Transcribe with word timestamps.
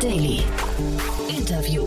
Daily. 0.00 0.44
Interview. 1.28 1.82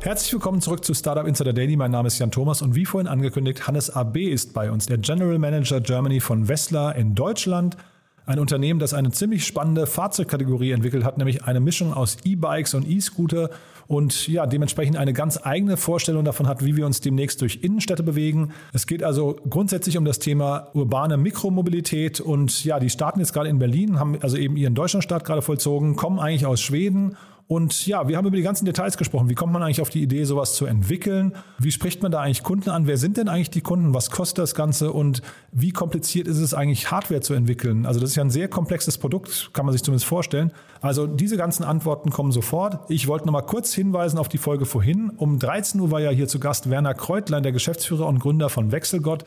Herzlich 0.00 0.32
willkommen 0.32 0.62
zurück 0.62 0.86
zu 0.86 0.94
Startup 0.94 1.26
Insider 1.26 1.52
Daily. 1.52 1.76
Mein 1.76 1.90
Name 1.90 2.06
ist 2.06 2.18
Jan 2.18 2.30
Thomas 2.30 2.62
und 2.62 2.74
wie 2.74 2.86
vorhin 2.86 3.08
angekündigt, 3.08 3.66
Hannes 3.66 3.90
AB 3.90 4.16
ist 4.16 4.54
bei 4.54 4.70
uns, 4.70 4.86
der 4.86 4.96
General 4.96 5.38
Manager 5.38 5.82
Germany 5.82 6.20
von 6.20 6.48
Wessler 6.48 6.96
in 6.96 7.14
Deutschland. 7.14 7.76
Ein 8.24 8.38
Unternehmen, 8.38 8.80
das 8.80 8.94
eine 8.94 9.10
ziemlich 9.10 9.46
spannende 9.46 9.86
Fahrzeugkategorie 9.86 10.70
entwickelt 10.70 11.04
hat, 11.04 11.18
nämlich 11.18 11.44
eine 11.44 11.60
Mischung 11.60 11.92
aus 11.92 12.16
E-Bikes 12.24 12.72
und 12.72 12.88
E-Scooter 12.88 13.50
und 13.86 14.28
ja, 14.28 14.46
dementsprechend 14.46 14.96
eine 14.96 15.12
ganz 15.12 15.38
eigene 15.42 15.76
Vorstellung 15.76 16.24
davon 16.24 16.48
hat, 16.48 16.64
wie 16.64 16.76
wir 16.76 16.86
uns 16.86 17.00
demnächst 17.00 17.40
durch 17.40 17.60
Innenstädte 17.62 18.02
bewegen. 18.02 18.52
Es 18.72 18.86
geht 18.86 19.02
also 19.02 19.36
grundsätzlich 19.48 19.96
um 19.98 20.04
das 20.04 20.18
Thema 20.18 20.68
urbane 20.74 21.16
Mikromobilität 21.16 22.20
und 22.20 22.64
ja, 22.64 22.78
die 22.80 22.90
starten 22.90 23.20
jetzt 23.20 23.32
gerade 23.32 23.48
in 23.48 23.58
Berlin, 23.58 23.98
haben 23.98 24.18
also 24.20 24.36
eben 24.36 24.56
ihren 24.56 24.74
Deutschlandstart 24.74 25.24
gerade 25.24 25.42
vollzogen, 25.42 25.96
kommen 25.96 26.18
eigentlich 26.18 26.46
aus 26.46 26.60
Schweden 26.60 27.16
und 27.46 27.86
ja, 27.86 28.08
wir 28.08 28.16
haben 28.16 28.26
über 28.26 28.36
die 28.36 28.42
ganzen 28.42 28.64
Details 28.64 28.96
gesprochen. 28.96 29.28
Wie 29.28 29.34
kommt 29.34 29.52
man 29.52 29.62
eigentlich 29.62 29.82
auf 29.82 29.90
die 29.90 30.02
Idee, 30.02 30.24
sowas 30.24 30.54
zu 30.54 30.64
entwickeln? 30.64 31.34
Wie 31.58 31.70
spricht 31.70 32.02
man 32.02 32.10
da 32.10 32.20
eigentlich 32.20 32.42
Kunden 32.42 32.70
an? 32.70 32.86
Wer 32.86 32.96
sind 32.96 33.18
denn 33.18 33.28
eigentlich 33.28 33.50
die 33.50 33.60
Kunden? 33.60 33.92
Was 33.92 34.10
kostet 34.10 34.38
das 34.38 34.54
Ganze? 34.54 34.92
Und 34.92 35.20
wie 35.52 35.70
kompliziert 35.70 36.26
ist 36.26 36.38
es 36.38 36.54
eigentlich, 36.54 36.90
Hardware 36.90 37.20
zu 37.20 37.34
entwickeln? 37.34 37.84
Also 37.84 38.00
das 38.00 38.10
ist 38.10 38.16
ja 38.16 38.24
ein 38.24 38.30
sehr 38.30 38.48
komplexes 38.48 38.96
Produkt, 38.96 39.50
kann 39.52 39.66
man 39.66 39.74
sich 39.74 39.82
zumindest 39.82 40.06
vorstellen. 40.06 40.52
Also 40.80 41.06
diese 41.06 41.36
ganzen 41.36 41.64
Antworten 41.64 42.08
kommen 42.10 42.32
sofort. 42.32 42.90
Ich 42.90 43.08
wollte 43.08 43.26
noch 43.26 43.32
mal 43.32 43.42
kurz 43.42 43.74
hinweisen 43.74 44.18
auf 44.18 44.28
die 44.28 44.38
Folge 44.38 44.64
vorhin. 44.64 45.10
Um 45.10 45.38
13 45.38 45.78
Uhr 45.80 45.90
war 45.90 46.00
ja 46.00 46.10
hier 46.10 46.28
zu 46.28 46.40
Gast 46.40 46.70
Werner 46.70 46.94
Kreutlein, 46.94 47.42
der 47.42 47.52
Geschäftsführer 47.52 48.06
und 48.06 48.20
Gründer 48.20 48.48
von 48.48 48.72
Wechselgott. 48.72 49.24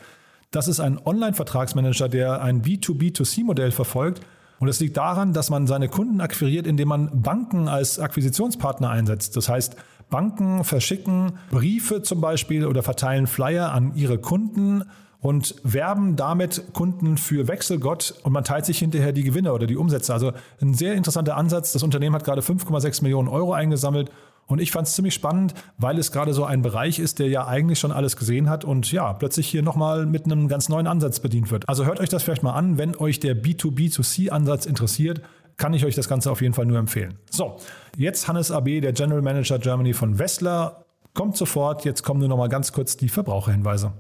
Das 0.50 0.68
ist 0.68 0.80
ein 0.80 0.98
Online-Vertragsmanager, 0.98 2.10
der 2.10 2.42
ein 2.42 2.64
B2B2C-Modell 2.64 3.72
verfolgt. 3.72 4.22
Und 4.60 4.68
es 4.68 4.80
liegt 4.80 4.98
daran, 4.98 5.34
dass 5.34 5.50
man 5.50 5.68
seine 5.68 5.88
Kunden 5.88 6.22
akquiriert, 6.22 6.66
indem 6.66 6.88
man 6.88 7.22
Banken 7.22 7.68
als 7.68 8.00
Akquisitionspartner 8.00 8.90
einsetzt. 8.90 9.38
Das 9.38 9.50
heißt, 9.50 9.76
Banken 10.10 10.64
verschicken 10.64 11.34
Briefe 11.52 12.02
zum 12.02 12.22
Beispiel 12.22 12.66
oder 12.66 12.82
verteilen 12.82 13.28
Flyer 13.28 13.72
an 13.72 13.94
ihre 13.96 14.18
Kunden 14.18 14.84
und 15.20 15.56
werben 15.64 16.16
damit 16.16 16.74
Kunden 16.74 17.18
für 17.18 17.48
Wechselgott 17.48 18.16
und 18.24 18.32
man 18.32 18.44
teilt 18.44 18.66
sich 18.66 18.80
hinterher 18.80 19.12
die 19.12 19.24
Gewinne 19.24 19.52
oder 19.52 19.68
die 19.68 19.76
Umsätze. 19.76 20.14
Also 20.14 20.32
ein 20.62 20.74
sehr 20.74 20.94
interessanter 20.94 21.36
Ansatz. 21.36 21.74
Das 21.74 21.84
Unternehmen 21.84 22.16
hat 22.16 22.24
gerade 22.24 22.42
5,6 22.42 23.04
Millionen 23.04 23.28
Euro 23.28 23.54
eingesammelt 23.54 24.12
und 24.48 24.60
ich 24.60 24.72
fand 24.72 24.88
es 24.88 24.96
ziemlich 24.96 25.14
spannend, 25.14 25.54
weil 25.78 25.98
es 26.00 26.12
gerade 26.12 26.34
so 26.34 26.44
ein 26.44 26.62
Bereich 26.62 27.00
ist, 27.00 27.20
der 27.20 27.28
ja 27.28 27.46
eigentlich 27.48 27.80
schon 27.80 27.92
alles 27.92 28.18
gesehen 28.18 28.50
hat 28.50 28.66
und 28.66 28.92
ja, 28.92 29.14
plötzlich 29.14 29.48
hier 29.48 29.62
nochmal 29.62 30.06
mit 30.06 30.26
einem 30.26 30.48
ganz 30.48 30.70
neuen 30.70 30.88
Ansatz 30.88 31.20
bedient 31.20 31.52
wird. 31.52 31.68
Also 31.70 31.86
hört 31.86 32.00
euch 32.00 32.10
das 32.10 32.24
vielleicht 32.24 32.44
mal 32.44 32.54
an, 32.54 32.78
wenn 32.78 32.96
euch 32.96 33.20
der 33.20 33.36
B2B2C-Ansatz 33.36 34.66
interessiert 34.66 35.22
kann 35.58 35.74
ich 35.74 35.86
euch 35.86 35.96
das 35.96 36.08
Ganze 36.08 36.32
auf 36.32 36.42
jeden 36.42 36.54
Fall 36.54 36.66
nur 36.66 36.78
empfehlen. 36.78 37.18
So, 37.32 37.58
jetzt 37.98 38.28
Hannes 38.28 38.52
AB, 38.52 38.82
der 38.82 38.94
General 38.94 39.22
Manager 39.22 39.60
Germany 39.60 39.94
von 39.94 40.20
Wessler, 40.20 40.86
kommt 41.14 41.36
sofort. 41.36 41.84
Jetzt 41.84 42.04
kommen 42.04 42.20
nur 42.20 42.30
noch 42.30 42.38
mal 42.38 42.48
ganz 42.48 42.72
kurz 42.72 42.96
die 42.96 43.10
Verbraucherhinweise. 43.10 43.92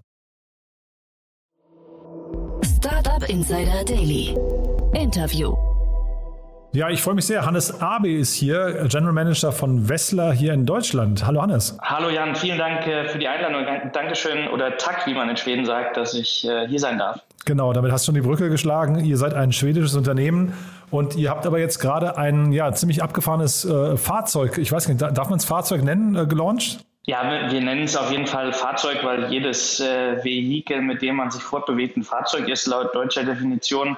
Startup 2.63 3.27
Insider 3.27 3.83
Daily. 3.83 4.37
Interview. 4.93 5.55
Ja, 6.73 6.89
ich 6.89 7.01
freue 7.01 7.15
mich 7.15 7.25
sehr. 7.25 7.45
Hannes 7.45 7.81
Abe 7.81 8.11
ist 8.11 8.33
hier, 8.33 8.87
General 8.89 9.13
Manager 9.13 9.51
von 9.51 9.87
Wessler 9.87 10.33
hier 10.33 10.53
in 10.53 10.65
Deutschland. 10.65 11.25
Hallo 11.25 11.41
Hannes. 11.41 11.77
Hallo 11.81 12.09
Jan, 12.09 12.35
vielen 12.35 12.57
Dank 12.57 12.85
äh, 12.85 13.07
für 13.07 13.17
die 13.17 13.27
Einladung. 13.27 13.91
Dankeschön 13.93 14.49
oder 14.49 14.77
Tack, 14.77 15.07
wie 15.07 15.13
man 15.13 15.29
in 15.29 15.37
Schweden 15.37 15.65
sagt, 15.65 15.95
dass 15.95 16.13
ich 16.13 16.45
äh, 16.45 16.67
hier 16.67 16.79
sein 16.79 16.97
darf. 16.97 17.21
Genau, 17.45 17.71
damit 17.71 17.91
hast 17.93 18.03
du 18.03 18.07
schon 18.07 18.15
die 18.15 18.27
Brücke 18.27 18.49
geschlagen. 18.49 19.03
Ihr 19.03 19.17
seid 19.17 19.33
ein 19.33 19.53
schwedisches 19.53 19.95
Unternehmen 19.95 20.53
und 20.91 21.15
ihr 21.15 21.29
habt 21.29 21.45
aber 21.45 21.59
jetzt 21.59 21.79
gerade 21.79 22.17
ein 22.17 22.51
ja, 22.51 22.73
ziemlich 22.73 23.01
abgefahrenes 23.01 23.63
äh, 23.63 23.95
Fahrzeug, 23.95 24.57
ich 24.57 24.71
weiß 24.71 24.89
nicht, 24.89 25.01
darf 25.01 25.29
man 25.29 25.39
es 25.39 25.45
Fahrzeug 25.45 25.83
nennen, 25.83 26.15
äh, 26.15 26.25
gelauncht? 26.25 26.79
Ja, 27.05 27.49
wir 27.49 27.61
nennen 27.61 27.83
es 27.83 27.95
auf 27.95 28.11
jeden 28.11 28.27
Fall 28.27 28.51
Fahrzeug, 28.51 28.97
weil 29.03 29.31
jedes 29.31 29.79
äh, 29.79 30.21
Vehikel, 30.21 30.81
mit 30.81 31.01
dem 31.01 31.15
man 31.15 31.31
sich 31.31 31.41
fortbewegt, 31.41 31.95
ein 31.95 32.03
Fahrzeug 32.03 32.49
ist 32.49 32.67
laut 32.67 32.93
deutscher 32.93 33.23
Definition. 33.23 33.97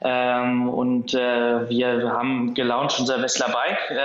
Ähm, 0.00 0.68
und 0.68 1.14
äh, 1.14 1.68
wir 1.68 2.10
haben 2.12 2.54
gelauncht 2.54 3.00
unser 3.00 3.22
Wessler 3.22 3.48
Bike, 3.48 3.90
äh, 3.90 3.98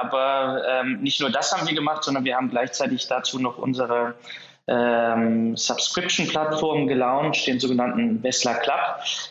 aber 0.00 0.62
ähm, 0.68 1.00
nicht 1.02 1.20
nur 1.20 1.30
das 1.30 1.52
haben 1.52 1.68
wir 1.68 1.74
gemacht, 1.74 2.04
sondern 2.04 2.24
wir 2.24 2.36
haben 2.36 2.50
gleichzeitig 2.50 3.06
dazu 3.08 3.38
noch 3.38 3.58
unsere 3.58 4.14
ähm, 4.66 5.56
Subscription-Plattform 5.56 6.86
gelauncht, 6.86 7.46
den 7.46 7.60
sogenannten 7.60 8.22
Wessler 8.22 8.54
Club, 8.54 8.80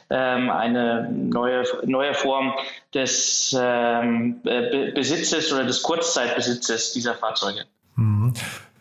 ähm, 0.10 0.50
eine 0.50 1.10
neue, 1.12 1.64
neue 1.86 2.14
Form 2.14 2.54
des 2.94 3.56
ähm, 3.60 4.42
Be 4.44 4.92
Besitzes 4.94 5.52
oder 5.52 5.64
des 5.64 5.82
Kurzzeitbesitzes 5.82 6.94
dieser 6.94 7.16
Fahrzeuge. 7.16 7.66
Mhm. 7.96 8.34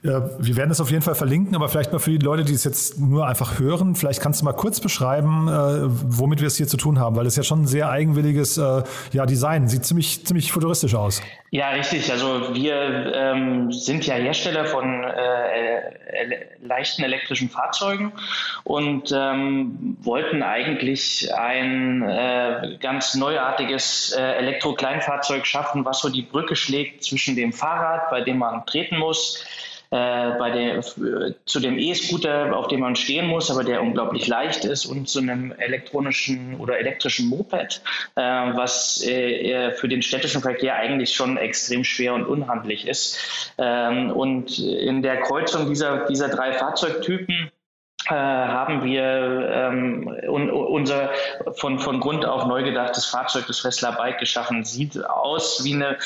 Wir 0.04 0.56
werden 0.56 0.72
es 0.72 0.80
auf 0.80 0.90
jeden 0.90 1.02
Fall 1.02 1.14
verlinken, 1.14 1.54
aber 1.54 1.68
vielleicht 1.68 1.92
mal 1.92 2.00
für 2.00 2.10
die 2.10 2.18
Leute, 2.18 2.42
die 2.42 2.54
es 2.54 2.64
jetzt 2.64 2.98
nur 2.98 3.28
einfach 3.28 3.60
hören, 3.60 3.94
vielleicht 3.94 4.20
kannst 4.20 4.40
du 4.40 4.44
mal 4.44 4.52
kurz 4.52 4.80
beschreiben, 4.80 5.46
äh, 5.46 5.52
womit 5.84 6.40
wir 6.40 6.48
es 6.48 6.56
hier 6.56 6.66
zu 6.66 6.76
tun 6.76 6.98
haben, 6.98 7.14
weil 7.14 7.26
es 7.26 7.36
ja 7.36 7.44
schon 7.44 7.62
ein 7.62 7.66
sehr 7.68 7.88
eigenwilliges 7.88 8.58
äh, 8.58 8.82
ja, 9.12 9.26
Design 9.26 9.68
sieht 9.68 9.84
ziemlich, 9.84 10.26
ziemlich 10.26 10.50
futuristisch 10.50 10.96
aus. 10.96 11.22
Ja, 11.52 11.70
richtig. 11.70 12.10
Also 12.10 12.52
wir 12.52 13.12
ähm, 13.14 13.70
sind 13.70 14.04
ja 14.04 14.14
Hersteller 14.14 14.64
von 14.64 15.04
äh, 15.04 16.46
leichten 16.62 17.04
elektrischen 17.04 17.48
Fahrzeugen 17.48 18.12
und 18.64 19.12
ähm, 19.14 19.96
wollten 20.02 20.42
eigentlich 20.42 21.32
ein 21.32 22.02
äh, 22.02 22.76
ganz 22.80 23.14
neuartiges 23.14 24.16
äh, 24.19 24.20
Elektro-Kleinfahrzeug 24.20 25.46
schaffen, 25.46 25.84
was 25.84 26.00
so 26.00 26.08
die 26.08 26.22
Brücke 26.22 26.56
schlägt 26.56 27.04
zwischen 27.04 27.36
dem 27.36 27.52
Fahrrad, 27.52 28.10
bei 28.10 28.20
dem 28.22 28.38
man 28.38 28.66
treten 28.66 28.98
muss, 28.98 29.44
äh, 29.92 30.38
bei 30.38 30.50
der, 30.50 30.80
zu 30.80 31.60
dem 31.60 31.78
E-Scooter, 31.78 32.56
auf 32.56 32.69
dem 32.69 32.80
man 32.80 32.97
stehen 32.97 33.26
muss, 33.26 33.50
aber 33.50 33.62
der 33.62 33.82
unglaublich 33.82 34.26
leicht 34.26 34.64
ist, 34.64 34.86
und 34.86 35.06
zu 35.06 35.19
einem 35.19 35.53
elektronischen 35.53 36.58
oder 36.58 36.78
elektrischen 36.78 37.28
Moped, 37.28 37.82
äh, 38.16 38.22
was 38.22 39.04
äh, 39.06 39.70
für 39.72 39.88
den 39.88 40.00
städtischen 40.00 40.41
Verkehr 40.41 40.76
eigentlich 40.76 41.14
schon 41.14 41.36
extrem 41.36 41.84
schwer 41.84 42.14
und 42.14 42.25
unhandlich 42.25 42.88
ist. 42.88 43.52
Ähm, 43.58 44.10
und 44.12 44.58
in 44.58 45.02
der 45.02 45.20
Kreuzung 45.20 45.69
dieser, 45.69 46.06
dieser 46.06 46.31
drei 46.31 46.54
Fahrzeugtypen 46.54 47.50
äh, 48.08 48.14
haben 48.14 48.82
wir 48.84 49.02
ähm, 49.02 50.08
un, 50.28 50.50
unser 50.50 51.10
von, 51.54 51.78
von 51.78 52.00
Grund 52.00 52.24
auf 52.24 52.46
neu 52.46 52.62
gedachtes 52.62 53.06
Fahrzeug, 53.06 53.44
das 53.46 53.64
Wessler 53.64 53.92
Bike, 53.92 54.18
geschaffen. 54.18 54.64
Sieht 54.64 55.04
aus 55.04 55.64
wie 55.64 55.74
eine, 55.74 55.96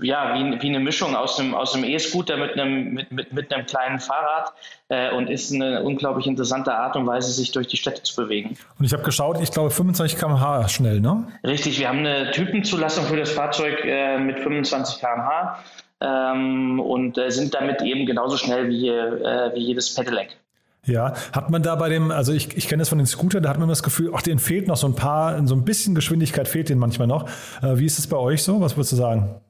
ja, 0.00 0.34
wie, 0.34 0.62
wie 0.62 0.68
eine 0.68 0.80
Mischung 0.80 1.16
aus 1.16 1.40
einem, 1.40 1.54
aus 1.54 1.74
einem 1.74 1.84
E-Scooter 1.84 2.36
mit 2.36 2.52
einem, 2.52 2.94
mit, 2.94 3.10
mit, 3.10 3.32
mit 3.32 3.52
einem 3.52 3.66
kleinen 3.66 3.98
Fahrrad 3.98 4.52
äh, 4.88 5.10
und 5.12 5.28
ist 5.28 5.52
eine 5.52 5.82
unglaublich 5.82 6.26
interessante 6.26 6.72
Art 6.72 6.96
und 6.96 7.06
Weise, 7.06 7.32
sich 7.32 7.50
durch 7.52 7.66
die 7.66 7.76
Städte 7.76 8.02
zu 8.02 8.14
bewegen. 8.16 8.56
Und 8.78 8.84
ich 8.84 8.92
habe 8.92 9.02
geschaut, 9.02 9.40
ich 9.40 9.50
glaube 9.50 9.70
25 9.70 10.18
km/h 10.18 10.68
schnell, 10.68 11.00
ne? 11.00 11.26
Richtig, 11.44 11.78
wir 11.80 11.88
haben 11.88 12.00
eine 12.00 12.30
Typenzulassung 12.30 13.04
für 13.06 13.16
das 13.16 13.32
Fahrzeug 13.32 13.84
äh, 13.84 14.18
mit 14.18 14.38
25 14.38 15.00
km/h. 15.00 15.58
Ähm, 15.98 16.78
und 16.78 17.16
äh, 17.16 17.30
sind 17.30 17.54
damit 17.54 17.80
eben 17.80 18.04
genauso 18.04 18.36
schnell 18.36 18.68
wie, 18.68 18.88
äh, 18.88 19.54
wie 19.54 19.60
jedes 19.60 19.94
Pedelec. 19.94 20.36
Ja, 20.86 21.14
hat 21.32 21.50
man 21.50 21.62
da 21.62 21.74
bei 21.74 21.88
dem, 21.88 22.12
also 22.12 22.32
ich, 22.32 22.56
ich 22.56 22.68
kenne 22.68 22.82
es 22.82 22.88
von 22.88 22.98
den 22.98 23.06
Scootern, 23.06 23.42
da 23.42 23.50
hat 23.50 23.58
man 23.58 23.68
das 23.68 23.82
Gefühl, 23.82 24.12
ach, 24.14 24.22
denen 24.22 24.38
fehlt 24.38 24.68
noch 24.68 24.76
so 24.76 24.86
ein 24.86 24.94
paar, 24.94 25.44
so 25.46 25.54
ein 25.54 25.64
bisschen 25.64 25.96
Geschwindigkeit 25.96 26.46
fehlt 26.46 26.68
denen 26.68 26.80
manchmal 26.80 27.08
noch. 27.08 27.28
Äh, 27.60 27.78
wie 27.78 27.86
ist 27.86 27.98
es 27.98 28.06
bei 28.06 28.16
euch 28.16 28.42
so? 28.42 28.60
Was 28.60 28.76
würdest 28.76 28.92
du 28.92 28.96
sagen? 28.96 29.40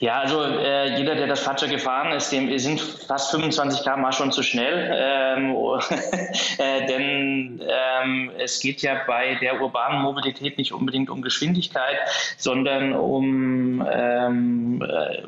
Ja, 0.00 0.20
also 0.20 0.42
äh, 0.42 0.96
jeder, 0.98 1.14
der 1.14 1.26
das 1.26 1.40
Fahrzeug 1.40 1.70
gefahren 1.70 2.12
ist, 2.12 2.30
dem 2.30 2.58
sind 2.58 2.80
fast 2.80 3.30
25 3.30 3.82
km 3.82 4.12
schon 4.12 4.32
zu 4.32 4.42
schnell, 4.42 4.90
ähm, 4.92 5.54
äh, 6.58 6.86
denn 6.86 7.60
ähm, 7.62 8.30
es 8.38 8.60
geht 8.60 8.82
ja 8.82 8.96
bei 9.06 9.36
der 9.40 9.60
urbanen 9.60 10.02
Mobilität 10.02 10.58
nicht 10.58 10.72
unbedingt 10.72 11.10
um 11.10 11.22
Geschwindigkeit, 11.22 11.96
sondern 12.36 12.92
um 12.92 13.86
ähm, 13.90 14.82
äh, 14.82 15.22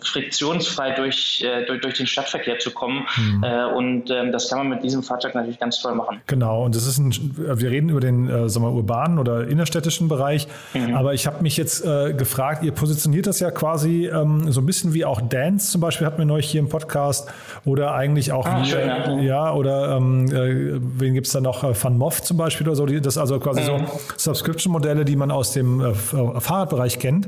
friktionsfrei 0.00 0.92
durch, 0.92 1.44
äh, 1.44 1.64
durch, 1.66 1.80
durch 1.80 1.94
den 1.94 2.06
Stadtverkehr 2.06 2.58
zu 2.58 2.70
kommen 2.70 3.06
mhm. 3.16 3.40
Äh, 3.42 3.64
und 3.64 4.10
ähm, 4.10 4.32
das 4.32 4.48
kann 4.48 4.58
man 4.58 4.68
mit 4.68 4.82
diesem 4.82 5.02
Fahrzeug 5.02 5.34
natürlich 5.34 5.58
ganz 5.58 5.80
toll 5.80 5.94
machen. 5.94 6.20
Genau, 6.26 6.64
und 6.64 6.74
das 6.74 6.86
ist 6.86 6.98
ein, 6.98 7.12
wir 7.36 7.70
reden 7.70 7.88
über 7.88 8.00
den 8.00 8.28
äh, 8.28 8.48
sagen 8.48 8.66
wir, 8.66 8.72
urbanen 8.72 9.18
oder 9.18 9.48
innerstädtischen 9.48 10.08
Bereich, 10.08 10.46
mhm. 10.74 10.94
aber 10.94 11.14
ich 11.14 11.26
habe 11.26 11.42
mich 11.42 11.56
jetzt 11.56 11.82
gefragt, 11.82 12.62
ihr 12.62 12.72
positioniert 12.72 13.26
das 13.26 13.40
ja 13.40 13.49
quasi 13.50 14.06
ähm, 14.06 14.50
so 14.50 14.60
ein 14.60 14.66
bisschen 14.66 14.94
wie 14.94 15.04
auch 15.04 15.20
Dance 15.20 15.70
zum 15.70 15.80
Beispiel 15.80 16.06
hatten 16.06 16.18
wir 16.18 16.24
neulich 16.24 16.50
hier 16.50 16.60
im 16.60 16.68
Podcast 16.68 17.28
oder 17.64 17.94
eigentlich 17.94 18.32
auch 18.32 18.46
ah, 18.46 18.60
wie, 18.60 18.66
schön, 18.66 18.88
ja. 18.88 19.20
ja. 19.20 19.52
oder 19.52 19.96
ähm, 19.96 20.26
äh, 20.26 20.80
wen 20.98 21.14
gibt 21.14 21.26
es 21.26 21.32
da 21.32 21.40
noch? 21.40 21.64
Äh, 21.64 21.90
Moff 21.90 22.22
zum 22.22 22.36
Beispiel 22.36 22.66
oder 22.66 22.76
so, 22.76 22.86
die, 22.86 23.00
das 23.00 23.18
also 23.18 23.38
quasi 23.40 23.62
mhm. 23.62 23.86
so 24.16 24.32
Subscription-Modelle, 24.32 25.04
die 25.04 25.16
man 25.16 25.30
aus 25.30 25.52
dem 25.52 25.80
äh, 25.80 25.88
äh, 25.88 25.94
Fahrradbereich 26.40 26.98
kennt. 26.98 27.26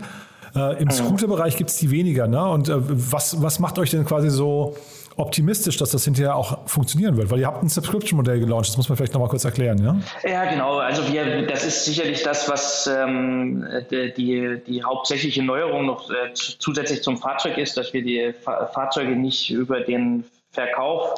Äh, 0.54 0.82
Im 0.82 0.90
Scooter-Bereich 0.90 1.56
gibt 1.56 1.70
es 1.70 1.76
die 1.76 1.90
weniger. 1.90 2.26
Ne? 2.26 2.44
Und 2.44 2.68
äh, 2.68 2.74
was, 2.76 3.42
was 3.42 3.58
macht 3.58 3.78
euch 3.78 3.90
denn 3.90 4.04
quasi 4.04 4.30
so 4.30 4.76
optimistisch, 5.16 5.76
dass 5.76 5.90
das 5.90 6.04
hinterher 6.04 6.36
auch 6.36 6.68
funktionieren 6.68 7.16
wird? 7.16 7.30
Weil 7.30 7.40
ihr 7.40 7.46
habt 7.46 7.62
ein 7.62 7.68
Subscription-Modell 7.68 8.40
gelauncht, 8.40 8.68
das 8.68 8.76
muss 8.76 8.88
man 8.88 8.96
vielleicht 8.96 9.14
nochmal 9.14 9.28
kurz 9.28 9.44
erklären, 9.44 9.82
ja? 9.82 9.96
Ja, 10.28 10.50
genau. 10.50 10.78
Also 10.78 11.06
wir, 11.12 11.46
das 11.46 11.64
ist 11.64 11.84
sicherlich 11.84 12.22
das, 12.22 12.48
was 12.48 12.86
ähm, 12.86 13.64
die, 13.90 14.60
die 14.66 14.82
hauptsächliche 14.82 15.42
Neuerung 15.42 15.86
noch 15.86 16.10
äh, 16.10 16.32
zusätzlich 16.34 17.02
zum 17.02 17.16
Fahrzeug 17.16 17.58
ist, 17.58 17.76
dass 17.76 17.92
wir 17.92 18.02
die 18.02 18.32
Fa 18.32 18.66
Fahrzeuge 18.66 19.16
nicht 19.16 19.50
über 19.50 19.80
den 19.80 20.24
Verkauf 20.50 21.14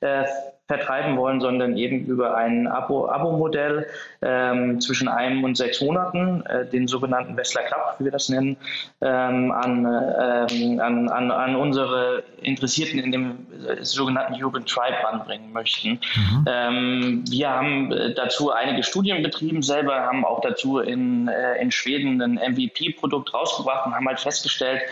äh, 0.00 0.24
vertreiben 0.68 1.16
wollen, 1.16 1.40
sondern 1.40 1.76
eben 1.78 2.04
über 2.04 2.36
ein 2.36 2.66
Abo-Modell 2.66 3.86
ähm, 4.20 4.80
zwischen 4.80 5.08
einem 5.08 5.42
und 5.42 5.56
sechs 5.56 5.80
Monaten, 5.80 6.44
äh, 6.44 6.66
den 6.66 6.86
sogenannten 6.86 7.36
Wessler 7.38 7.62
Club, 7.62 7.94
wie 7.98 8.04
wir 8.04 8.12
das 8.12 8.28
nennen, 8.28 8.58
ähm, 9.00 9.50
an, 9.50 9.86
ähm, 9.86 10.78
an, 10.80 11.08
an, 11.08 11.30
an, 11.30 11.56
unsere 11.56 12.22
Interessierten 12.42 13.00
in 13.00 13.12
dem 13.12 13.30
äh, 13.47 13.47
sogenannten 13.80 14.42
Urban 14.42 14.64
Tribe 14.64 15.08
anbringen 15.08 15.52
möchten. 15.52 16.00
Mhm. 16.14 16.44
Ähm, 16.46 17.24
wir 17.28 17.50
haben 17.50 17.92
äh, 17.92 18.14
dazu 18.14 18.52
einige 18.52 18.82
Studien 18.82 19.22
betrieben, 19.22 19.62
selber 19.62 19.94
haben 19.94 20.24
auch 20.24 20.40
dazu 20.40 20.78
in, 20.78 21.28
äh, 21.28 21.60
in 21.60 21.70
Schweden 21.70 22.20
ein 22.20 22.34
MVP-Produkt 22.34 23.32
rausgebracht 23.34 23.86
und 23.86 23.94
haben 23.94 24.06
halt 24.06 24.20
festgestellt, 24.20 24.82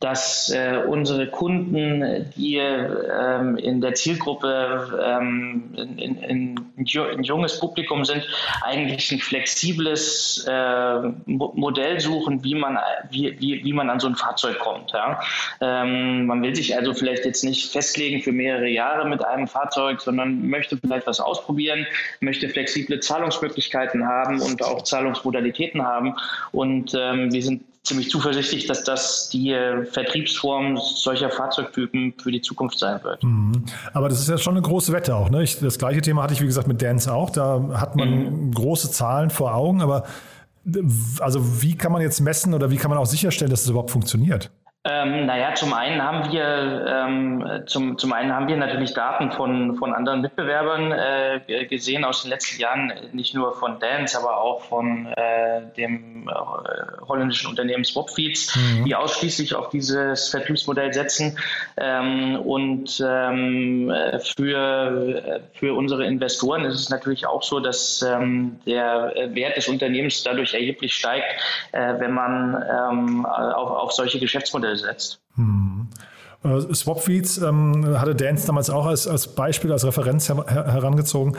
dass 0.00 0.50
äh, 0.50 0.82
unsere 0.86 1.28
Kunden, 1.28 2.32
die 2.36 2.56
ähm, 2.56 3.56
in 3.56 3.80
der 3.80 3.94
Zielgruppe 3.94 5.00
ähm, 5.04 5.74
in, 5.76 5.98
in, 5.98 6.16
in, 6.18 6.54
ein 6.76 7.22
junges 7.22 7.58
Publikum 7.58 8.04
sind, 8.04 8.26
eigentlich 8.62 9.10
ein 9.12 9.18
flexibles 9.18 10.46
äh, 10.48 10.98
Modell 11.26 12.00
suchen, 12.00 12.42
wie 12.44 12.54
man, 12.54 12.78
wie, 13.10 13.38
wie, 13.40 13.64
wie 13.64 13.72
man 13.72 13.90
an 13.90 14.00
so 14.00 14.08
ein 14.08 14.14
Fahrzeug 14.14 14.58
kommt. 14.58 14.92
Ja? 14.92 15.20
Ähm, 15.60 16.26
man 16.26 16.42
will 16.42 16.54
sich 16.54 16.76
also 16.76 16.94
vielleicht 16.94 17.24
jetzt 17.24 17.44
nicht 17.44 17.70
festlegen 17.70 18.13
für 18.22 18.32
mehrere 18.32 18.68
Jahre 18.68 19.08
mit 19.08 19.24
einem 19.24 19.46
Fahrzeug, 19.46 20.00
sondern 20.00 20.48
möchte 20.48 20.76
vielleicht 20.76 21.06
was 21.06 21.20
ausprobieren, 21.20 21.86
möchte 22.20 22.48
flexible 22.48 23.00
Zahlungsmöglichkeiten 23.00 24.06
haben 24.06 24.40
und 24.40 24.62
auch 24.62 24.82
Zahlungsmodalitäten 24.82 25.82
haben. 25.82 26.14
Und 26.52 26.94
ähm, 26.94 27.32
wir 27.32 27.42
sind 27.42 27.62
ziemlich 27.84 28.08
zuversichtlich, 28.08 28.66
dass 28.66 28.82
das 28.82 29.28
die 29.28 29.52
äh, 29.52 29.84
Vertriebsform 29.84 30.78
solcher 30.78 31.30
Fahrzeugtypen 31.30 32.14
für 32.20 32.32
die 32.32 32.40
Zukunft 32.40 32.78
sein 32.78 33.02
wird. 33.04 33.22
Mhm. 33.22 33.64
Aber 33.92 34.08
das 34.08 34.20
ist 34.20 34.28
ja 34.28 34.38
schon 34.38 34.54
eine 34.54 34.62
große 34.62 34.92
Wette 34.92 35.14
auch. 35.14 35.28
Ne? 35.28 35.42
Ich, 35.42 35.58
das 35.60 35.78
gleiche 35.78 36.00
Thema 36.00 36.22
hatte 36.22 36.32
ich, 36.32 36.40
wie 36.40 36.46
gesagt, 36.46 36.66
mit 36.66 36.80
Dance 36.80 37.12
auch. 37.12 37.30
Da 37.30 37.62
hat 37.74 37.94
man 37.94 38.46
mhm. 38.46 38.54
große 38.54 38.90
Zahlen 38.90 39.30
vor 39.30 39.54
Augen, 39.54 39.82
aber 39.82 40.04
also 41.20 41.62
wie 41.62 41.76
kann 41.76 41.92
man 41.92 42.00
jetzt 42.00 42.20
messen 42.20 42.54
oder 42.54 42.70
wie 42.70 42.76
kann 42.76 42.90
man 42.90 42.98
auch 42.98 43.06
sicherstellen, 43.06 43.50
dass 43.50 43.60
es 43.60 43.66
das 43.66 43.70
überhaupt 43.70 43.90
funktioniert? 43.90 44.50
Ähm, 44.86 45.24
naja, 45.24 45.54
zum 45.54 45.72
einen 45.72 46.02
haben 46.02 46.30
wir 46.30 46.84
ähm, 46.86 47.62
zum, 47.64 47.96
zum 47.96 48.12
einen 48.12 48.34
haben 48.34 48.48
wir 48.48 48.56
natürlich 48.58 48.92
Daten 48.92 49.32
von, 49.32 49.76
von 49.76 49.94
anderen 49.94 50.20
Mitbewerbern 50.20 50.92
äh, 50.92 51.64
gesehen 51.64 52.04
aus 52.04 52.20
den 52.20 52.30
letzten 52.30 52.60
Jahren, 52.60 52.92
nicht 53.12 53.34
nur 53.34 53.54
von 53.54 53.80
Dance, 53.80 54.18
aber 54.18 54.42
auch 54.42 54.60
von 54.64 55.06
äh, 55.06 55.62
dem 55.78 56.28
äh, 56.28 56.32
holländischen 57.08 57.48
Unternehmen 57.48 57.82
Swapfeeds, 57.82 58.56
mhm. 58.56 58.84
die 58.84 58.94
ausschließlich 58.94 59.54
auf 59.54 59.70
dieses 59.70 60.28
Vertriebsmodell 60.28 60.92
setzen. 60.92 61.38
Ähm, 61.78 62.38
und 62.40 63.02
ähm, 63.02 63.90
für, 64.22 65.40
für 65.54 65.72
unsere 65.72 66.04
Investoren 66.04 66.66
ist 66.66 66.78
es 66.78 66.90
natürlich 66.90 67.26
auch 67.26 67.42
so, 67.42 67.58
dass 67.58 68.02
ähm, 68.02 68.60
der 68.66 69.14
Wert 69.30 69.56
des 69.56 69.66
Unternehmens 69.66 70.22
dadurch 70.22 70.52
erheblich 70.52 70.92
steigt, 70.94 71.40
äh, 71.72 71.94
wenn 71.98 72.12
man 72.12 72.62
ähm, 72.70 73.24
auf, 73.24 73.70
auf 73.70 73.92
solche 73.92 74.18
Geschäftsmodelle 74.18 74.73
setzt. 74.76 75.20
Hm. 75.36 75.88
Äh, 76.44 76.74
Swapfeeds 76.74 77.38
ähm, 77.38 77.98
hatte 77.98 78.14
Dance 78.14 78.46
damals 78.46 78.70
auch 78.70 78.86
als, 78.86 79.06
als 79.08 79.34
Beispiel, 79.34 79.72
als 79.72 79.84
Referenz 79.84 80.28
her 80.28 80.44
herangezogen. 80.46 81.36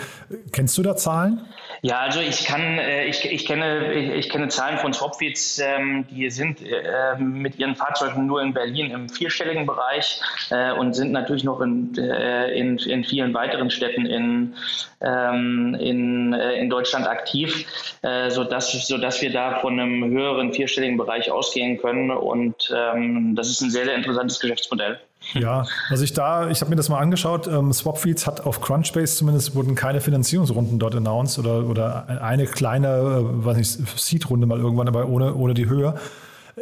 Kennst 0.52 0.78
du 0.78 0.84
da 0.84 0.96
Zahlen? 0.96 1.42
Ja, 1.82 2.00
also 2.00 2.20
ich 2.20 2.46
kann, 2.46 2.78
äh, 2.80 3.06
ich, 3.06 3.26
ich 3.26 3.46
kenne, 3.46 3.94
ich, 3.94 4.30
kenne 4.30 4.48
Zahlen 4.48 4.78
von 4.78 4.94
Swapfeeds, 4.94 5.60
ähm, 5.60 6.06
die 6.10 6.30
sind 6.30 6.62
äh, 6.62 7.18
mit 7.18 7.58
ihren 7.58 7.76
Fahrzeugen 7.76 8.26
nur 8.26 8.42
in 8.42 8.54
Berlin 8.54 8.92
im 8.92 9.10
vierstelligen 9.10 9.66
Bereich 9.66 10.22
äh, 10.50 10.72
und 10.72 10.94
sind 10.94 11.12
natürlich 11.12 11.44
noch 11.44 11.62
in, 11.62 11.94
in, 11.96 12.78
in 12.78 13.04
vielen 13.04 13.34
weiteren 13.34 13.70
Städten 13.70 14.06
in, 14.06 14.56
ähm, 15.02 15.76
in, 15.80 16.34
in 16.34 16.70
Deutschland 16.70 17.08
aktiv, 17.08 17.66
äh, 18.02 18.30
sodass, 18.30 18.72
sodass 18.88 19.22
wir 19.22 19.32
da 19.32 19.60
von 19.60 19.80
einem 19.80 20.06
höheren 20.10 20.54
vierstelligen 20.54 20.98
Bereich 20.98 21.32
ausgehen 21.32 21.78
können 21.78 22.12
und 22.12 22.74
ähm, 22.76 23.36
das 23.36 23.50
ist 23.50 23.62
ein 23.62 23.70
sehr, 23.70 23.86
sehr 23.86 23.96
interessantes 23.96 24.40
Geschäftsmodell. 24.40 25.00
Ja, 25.34 25.66
also 25.90 26.04
ich 26.04 26.14
da, 26.14 26.50
ich 26.50 26.62
habe 26.62 26.70
mir 26.70 26.76
das 26.76 26.90
mal 26.90 27.00
angeschaut. 27.00 27.48
Ähm, 27.48 27.74
Swapfeeds 27.74 28.28
hat 28.28 28.46
auf 28.46 28.62
Crunchbase 28.62 29.16
zumindest 29.18 29.56
wurden 29.56 29.76
keine 29.76 30.02
Finanzierungsrunden 30.02 30.80
dort 30.80 30.96
announced 30.96 31.40
oder, 31.40 31.66
oder 31.66 32.08
eine 32.22 32.46
kleine, 32.46 32.88
äh, 32.88 33.46
weiß 33.46 33.58
nicht, 33.58 34.00
Seed-Runde 34.00 34.48
mal 34.48 34.60
irgendwann, 34.60 34.88
aber 34.88 35.08
ohne, 35.08 35.36
ohne 35.36 35.54
die 35.54 35.68
Höhe. 35.68 35.96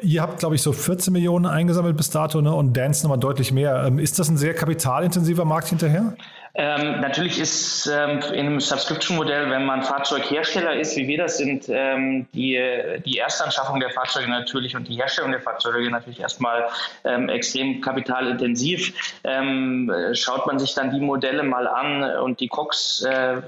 Ihr 0.01 0.23
habt, 0.23 0.39
glaube 0.39 0.55
ich, 0.55 0.63
so 0.63 0.73
14 0.73 1.13
Millionen 1.13 1.45
eingesammelt 1.45 1.95
bis 1.95 2.09
dato 2.09 2.41
ne? 2.41 2.53
und 2.53 2.75
Dance 2.75 3.03
nochmal 3.03 3.19
deutlich 3.19 3.51
mehr. 3.51 3.83
Ähm, 3.85 3.99
ist 3.99 4.17
das 4.17 4.27
ein 4.29 4.37
sehr 4.37 4.55
kapitalintensiver 4.55 5.45
Markt 5.45 5.67
hinterher? 5.67 6.15
Ähm, 6.55 7.01
natürlich 7.01 7.39
ist 7.39 7.87
ähm, 7.87 8.19
in 8.31 8.45
einem 8.45 8.59
Subscription-Modell, 8.59 9.49
wenn 9.49 9.65
man 9.65 9.81
Fahrzeughersteller 9.81 10.75
ist, 10.75 10.95
wie 10.95 11.07
wir 11.07 11.17
das 11.17 11.37
sind, 11.37 11.65
ähm, 11.67 12.27
die, 12.33 12.61
die 13.03 13.17
Erstanschaffung 13.17 13.79
der 13.79 13.89
Fahrzeuge 13.89 14.29
natürlich 14.29 14.75
und 14.75 14.87
die 14.87 14.95
Herstellung 14.95 15.31
der 15.31 15.41
Fahrzeuge 15.41 15.89
natürlich 15.89 16.19
erstmal 16.19 16.67
ähm, 17.05 17.27
extrem 17.27 17.81
kapitalintensiv. 17.81 18.93
Ähm, 19.23 19.91
schaut 20.13 20.45
man 20.45 20.59
sich 20.59 20.75
dann 20.75 20.91
die 20.91 20.99
Modelle 20.99 21.41
mal 21.41 21.67
an 21.67 22.03
und 22.17 22.39
die 22.39 22.49
Cox 22.49 23.01
äh, 23.01 23.41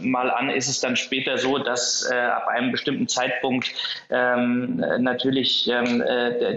mal 0.00 0.30
an, 0.30 0.50
ist 0.50 0.68
es 0.68 0.78
dann 0.80 0.96
später 0.96 1.38
so, 1.38 1.56
dass 1.56 2.06
äh, 2.10 2.14
ab 2.14 2.48
einem 2.48 2.70
bestimmten 2.70 3.08
Zeitpunkt 3.08 3.72
ähm, 4.10 4.76
natürlich 4.98 5.70
äh, 5.70 5.82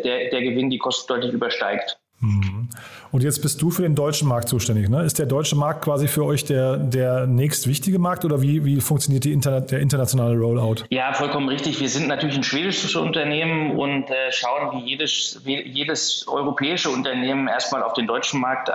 der, 0.01 0.29
der 0.29 0.41
Gewinn 0.41 0.69
die 0.69 0.77
Kosten 0.77 1.07
deutlich 1.07 1.31
übersteigt. 1.31 1.97
Mhm. 2.19 2.69
Und 3.15 3.23
jetzt 3.23 3.41
bist 3.41 3.61
du 3.61 3.71
für 3.71 3.83
den 3.83 3.95
deutschen 3.95 4.27
Markt 4.27 4.49
zuständig. 4.49 4.89
Ne? 4.89 5.01
Ist 5.03 5.19
der 5.19 5.25
deutsche 5.25 5.55
Markt 5.55 5.85
quasi 5.85 6.09
für 6.09 6.25
euch 6.25 6.43
der, 6.43 6.75
der 6.75 7.25
nächst 7.27 7.65
wichtige 7.65 7.97
Markt 7.97 8.25
oder 8.25 8.41
wie, 8.41 8.65
wie 8.65 8.81
funktioniert 8.81 9.23
die 9.23 9.31
Internet, 9.31 9.71
der 9.71 9.79
internationale 9.79 10.37
Rollout? 10.37 10.83
Ja, 10.89 11.13
vollkommen 11.13 11.47
richtig. 11.47 11.79
Wir 11.79 11.87
sind 11.87 12.09
natürlich 12.09 12.35
ein 12.35 12.43
schwedisches 12.43 12.93
Unternehmen 12.97 13.79
und 13.79 14.09
äh, 14.09 14.33
schauen 14.33 14.73
wie 14.73 14.89
jedes, 14.89 15.39
wie 15.45 15.61
jedes 15.61 16.27
europäische 16.27 16.89
Unternehmen 16.89 17.47
erstmal 17.47 17.83
auf 17.83 17.93
den 17.93 18.05
deutschen 18.05 18.41
Markt, 18.41 18.67
äh, 18.67 18.73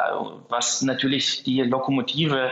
was 0.49 0.81
natürlich 0.81 1.43
die 1.43 1.61
Lokomotive 1.61 2.51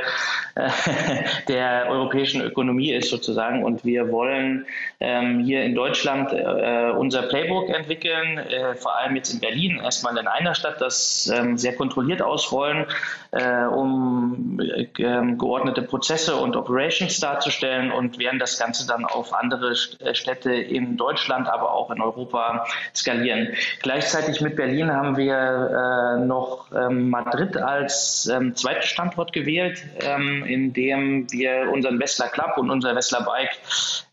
äh, 0.56 0.68
der 1.48 1.86
europäischen 1.88 2.42
Ökonomie 2.42 2.92
ist 2.92 3.08
sozusagen. 3.08 3.64
Und 3.64 3.86
wir 3.86 4.12
wollen 4.12 4.66
ähm, 5.00 5.42
hier 5.42 5.62
in 5.62 5.74
Deutschland 5.74 6.34
äh, 6.34 6.90
unser 6.90 7.22
Playbook 7.22 7.70
entwickeln, 7.70 8.36
äh, 8.36 8.74
vor 8.74 8.94
allem 8.98 9.16
jetzt 9.16 9.32
in 9.32 9.40
Berlin, 9.40 9.80
erstmal 9.82 10.14
in 10.18 10.26
einer 10.26 10.54
Stadt, 10.54 10.82
das 10.82 11.32
ähm, 11.34 11.56
sehr 11.56 11.77
kontrolliert 11.78 12.20
ausrollen, 12.20 12.86
äh, 13.30 13.64
um 13.64 14.60
äh, 14.60 14.84
geordnete 14.84 15.82
Prozesse 15.82 16.36
und 16.36 16.56
Operations 16.56 17.20
darzustellen 17.20 17.90
und 17.90 18.18
werden 18.18 18.38
das 18.38 18.58
Ganze 18.58 18.86
dann 18.86 19.04
auf 19.04 19.32
andere 19.32 19.70
äh, 20.00 20.14
Städte 20.14 20.52
in 20.52 20.96
Deutschland, 20.96 21.48
aber 21.48 21.72
auch 21.72 21.90
in 21.90 22.00
Europa 22.00 22.66
skalieren. 22.94 23.54
Gleichzeitig 23.80 24.40
mit 24.40 24.56
Berlin 24.56 24.92
haben 24.92 25.16
wir 25.16 25.36
äh, 25.36 26.24
noch 26.24 26.70
ähm, 26.72 27.10
Madrid 27.10 27.56
als 27.56 28.26
ähm, 28.26 28.54
zweiten 28.54 28.82
Standort 28.82 29.32
gewählt, 29.32 29.82
ähm, 30.00 30.44
in 30.44 30.72
dem 30.72 31.30
wir 31.30 31.70
unseren 31.72 31.98
Wessler 32.00 32.28
Club 32.28 32.58
und 32.58 32.70
unser 32.70 32.94
Wessler 32.94 33.22
Bike 33.22 33.56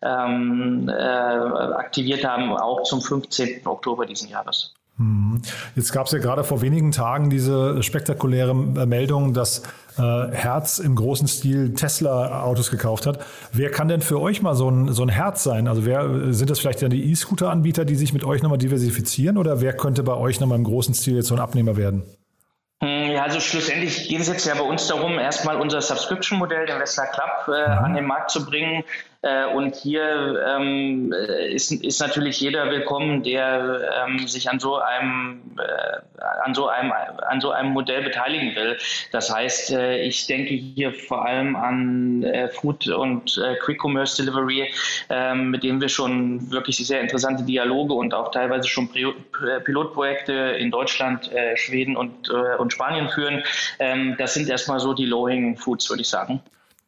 ähm, 0.02 0.90
äh, 0.90 0.94
aktiviert 0.94 2.24
haben, 2.24 2.52
auch 2.56 2.84
zum 2.84 3.02
15. 3.02 3.66
Oktober 3.66 4.06
diesen 4.06 4.30
Jahres. 4.30 4.74
Mhm. 4.98 5.42
Jetzt 5.76 5.92
gab 5.92 6.06
es 6.06 6.14
ja 6.14 6.20
gerade 6.20 6.44
vor 6.44 6.62
wenigen 6.62 6.92
Tagen 6.92 7.30
diese 7.30 7.84
spektakuläre 7.84 8.52
äh, 8.52 8.86
Meldung, 8.86 9.34
dass 9.34 9.64
äh, 9.98 10.02
Herz 10.32 10.80
im 10.80 10.96
großen 10.96 11.28
Stil 11.28 11.74
Tesla-Autos 11.74 12.72
gekauft 12.72 13.06
hat. 13.06 13.20
Wer 13.52 13.72
kann 13.72 13.90
denn 13.90 14.02
für 14.02 14.22
euch 14.22 14.42
mal 14.42 14.56
so 14.56 14.70
ein, 14.70 14.94
so 14.94 15.04
ein 15.04 15.10
Herz 15.10 15.44
sein? 15.44 15.68
Also 15.68 15.86
wer 15.86 16.34
sind 16.34 16.50
das 16.50 16.60
vielleicht 16.60 16.82
dann 16.82 16.92
die 16.92 17.12
E-Scooter-Anbieter, 17.12 17.84
die 17.84 17.96
sich 17.96 18.14
mit 18.14 18.24
euch 18.24 18.42
nochmal 18.42 18.58
diversifizieren 18.58 19.38
oder 19.38 19.60
wer 19.60 19.74
könnte 19.76 20.04
bei 20.04 20.16
euch 20.16 20.40
nochmal 20.40 20.58
im 20.58 20.64
großen 20.64 20.94
Stil 20.94 21.16
jetzt 21.16 21.28
so 21.28 21.36
ein 21.36 21.42
Abnehmer 21.42 21.76
werden? 21.76 22.04
Hm, 22.84 23.12
ja, 23.12 23.24
also 23.24 23.40
schlussendlich 23.40 24.10
geht 24.10 24.20
es 24.20 24.28
jetzt 24.28 24.46
ja 24.46 24.54
bei 24.54 24.62
uns 24.62 24.88
darum, 24.88 25.18
erstmal 25.18 25.56
unser 25.58 25.82
Subscription-Modell, 25.82 26.66
den 26.66 26.80
Wessler 26.80 27.08
Club, 27.08 27.48
äh, 27.48 27.70
mhm. 27.70 27.86
an 27.86 27.94
den 27.96 28.06
Markt 28.06 28.32
zu 28.32 28.46
bringen. 28.46 28.84
Äh, 29.26 29.48
und 29.48 29.76
hier 29.76 30.44
ähm, 30.48 31.12
ist, 31.50 31.72
ist 31.72 32.00
natürlich 32.00 32.40
jeder 32.40 32.70
willkommen, 32.70 33.24
der 33.24 34.06
ähm, 34.06 34.28
sich 34.28 34.48
an 34.50 34.60
so 34.60 34.78
einem 34.78 35.42
äh, 35.58 36.22
an 36.44 36.54
so 36.54 36.68
einem 36.68 36.92
an 37.28 37.42
so 37.42 37.50
einem 37.50 37.72
Modell 37.72 38.04
beteiligen 38.04 38.56
will. 38.56 38.78
Das 39.12 39.34
heißt, 39.34 39.72
äh, 39.72 40.04
ich 40.04 40.28
denke 40.28 40.54
hier 40.54 40.94
vor 40.94 41.26
allem 41.26 41.56
an 41.56 42.22
äh, 42.22 42.50
Food 42.50 42.88
und 42.88 43.42
äh, 43.44 43.56
Quick 43.56 43.84
Commerce 43.84 44.24
Delivery, 44.24 44.72
ähm, 45.10 45.50
mit 45.50 45.64
dem 45.64 45.82
wir 45.82 45.90
schon 45.90 46.52
wirklich 46.52 46.78
sehr 46.78 47.02
interessante 47.02 47.44
Dialoge 47.44 47.96
und 47.96 48.14
auch 48.14 48.30
teilweise 48.30 48.68
schon 48.68 48.90
Pilotprojekte 49.64 50.34
in 50.34 50.70
Deutschland, 50.70 51.32
Schweden 51.56 51.98
und, 51.98 52.30
und 52.30 52.72
Spanien 52.72 53.10
führen. 53.10 53.44
Ähm, 53.80 54.16
das 54.18 54.36
sind 54.36 54.50
erstmal 54.50 54.80
so 54.80 54.94
die 54.94 55.06
Low-Hanging 55.06 55.58
Foods, 55.58 55.90
würde 55.90 56.02
ich 56.02 56.10
sagen. 56.10 56.42